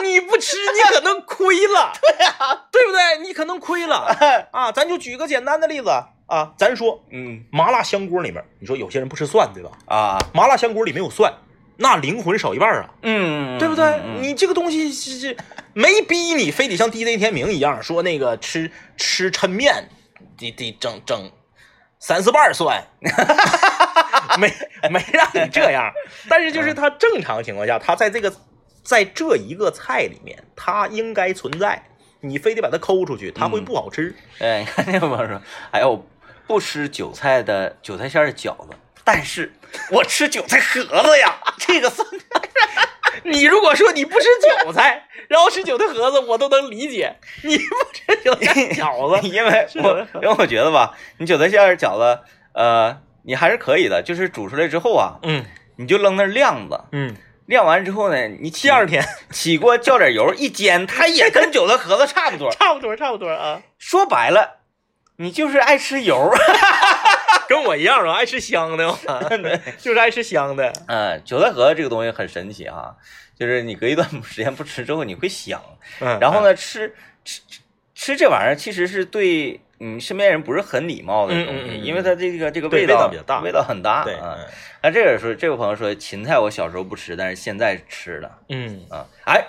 [0.02, 2.32] 你不吃，你可能亏了， 对呀、
[2.70, 3.26] 对不对？
[3.26, 3.96] 你可能亏了
[4.52, 4.70] 啊！
[4.72, 5.90] 咱就举个简单的例子
[6.26, 9.70] 啊，咱说嗯麻辣香锅里面，你说有些人不吃蒜，对吧？
[9.86, 11.32] 啊，麻辣香锅里没有蒜，
[11.76, 12.90] 那灵魂少一半啊。
[13.02, 14.00] 嗯，对不对？
[14.20, 15.36] 你这个东西是是
[15.72, 19.88] 没逼你非得像 DJ 天明一样说那个吃吃抻面
[20.38, 21.30] 得得整整
[21.98, 22.82] 三四瓣蒜，
[24.38, 24.52] 没
[24.90, 25.92] 没让你这样，
[26.28, 28.32] 但是就是他正常情况下，他在这个
[28.82, 31.82] 在这一个菜里面，它应该存在，
[32.20, 34.14] 你非得把它抠出去，它会不好吃。
[34.38, 36.06] 哎，你看那个朋友说，哎呦，
[36.46, 38.74] 不吃韭菜的韭菜馅儿的饺子，
[39.04, 39.52] 但是
[39.90, 42.06] 我吃韭菜盒子呀，这个算
[43.24, 44.26] 你如果说你不吃
[44.64, 47.16] 韭菜，然后吃韭菜盒子，我都能理解。
[47.42, 52.20] 你不吃韭菜饺子， 因为我因为我觉得吧，你韭菜馅儿饺子，
[52.52, 55.44] 呃，你还是可以的，就是煮出来之后啊，嗯
[55.76, 57.16] 你就扔那儿晾着，嗯，
[57.50, 62.48] 晾完之后呢，你起第二天 起锅浇点油一煎，它也跟韭菜盒子差不多。
[62.54, 63.60] 差不多差不多啊。
[63.76, 64.60] 说白了，
[65.16, 66.32] 你就是爱吃油。
[67.48, 68.96] 跟我一样啊，爱吃香的嘛，
[69.78, 70.72] 就是爱吃香的。
[70.86, 72.94] 嗯，韭菜盒子这个东西很神奇哈，
[73.36, 75.60] 就是你隔一段时间不吃之后，你会香。
[75.98, 76.42] 嗯然后？
[76.42, 76.94] 呢，吃
[77.24, 77.60] 吃吃
[77.96, 84.36] 吃这玩意儿其实是对你身边人不是很礼貌的东西，嗯嗯嗯嗯因为它这个这个味道比较大味道很大对，啊。
[84.82, 89.06] 那这个说，这位朋友说芹菜我小时候不吃，但是现在吃了嗯啊。
[89.24, 89.42] 哎，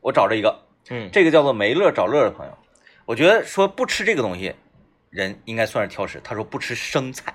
[0.00, 0.56] 我找着一个，
[0.90, 2.56] 嗯，这个叫做没乐找乐的朋友，
[3.06, 4.54] 我觉得说不吃这个东西，
[5.10, 6.20] 人应该算是挑食。
[6.22, 7.34] 他说不吃生菜，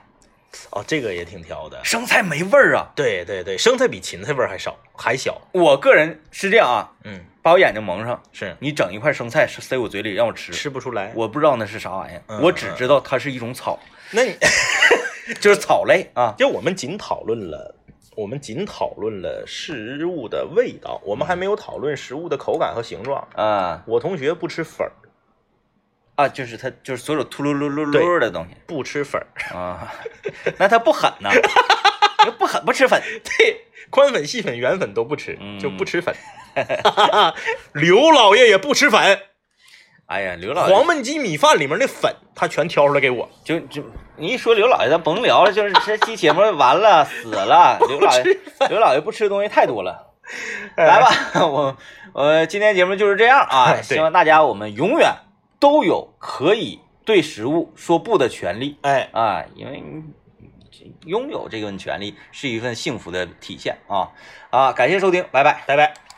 [0.72, 1.84] 哦，这个也挺挑的。
[1.84, 2.88] 生菜没味儿啊。
[2.96, 5.42] 对对对，生菜比芹菜味儿还少，还小。
[5.52, 11.12] 我个人是这样啊，嗯，把我眼睛蒙上，是你整一块生菜塞我嘴里让我吃，吃不出来。
[11.16, 13.80] 我不知道那是啥玩意儿，嗯我只知道它是一种草，
[14.12, 14.36] 那你
[15.42, 16.34] 就是草类啊。
[16.38, 17.76] 就我们仅讨论了，
[18.16, 23.28] 我们仅讨论了食物的味道，我们还没有讨论食物的口感和形状。
[23.36, 24.92] 啊我同学不吃粉儿，
[26.16, 29.58] 啊，就是他就是所有秃噜噜噜噜的东西不吃粉儿。
[29.58, 29.92] 啊，
[30.60, 31.30] 那他不狠呐，
[32.38, 36.14] 不狠不吃粉，对，宽粉、细粉、圆粉都不吃，嗯就不吃粉。
[37.74, 39.20] 刘老爷也不吃粉，
[40.08, 43.30] 哎呀，刘老爷黄焖鸡米饭里面的粉他全挑出来给我。
[43.44, 43.84] 就就
[44.18, 47.78] 你一说刘老爷，咱甭聊了，就是这期节目完了死了。
[47.88, 48.24] 刘老爷
[48.70, 50.14] 刘老爷不吃的东西太多了，
[50.78, 51.10] 来吧，
[51.46, 51.78] 我
[52.14, 55.14] 我今天节目就是这样啊，希望大家我们永远
[55.60, 60.04] 都有可以对食物说不的权利哎，啊，因为你
[61.06, 64.10] 拥有这份权利是一份幸福的体现啊
[64.50, 64.74] 啊！
[64.74, 65.64] 感谢收听，拜拜。
[65.68, 66.11] 拜拜。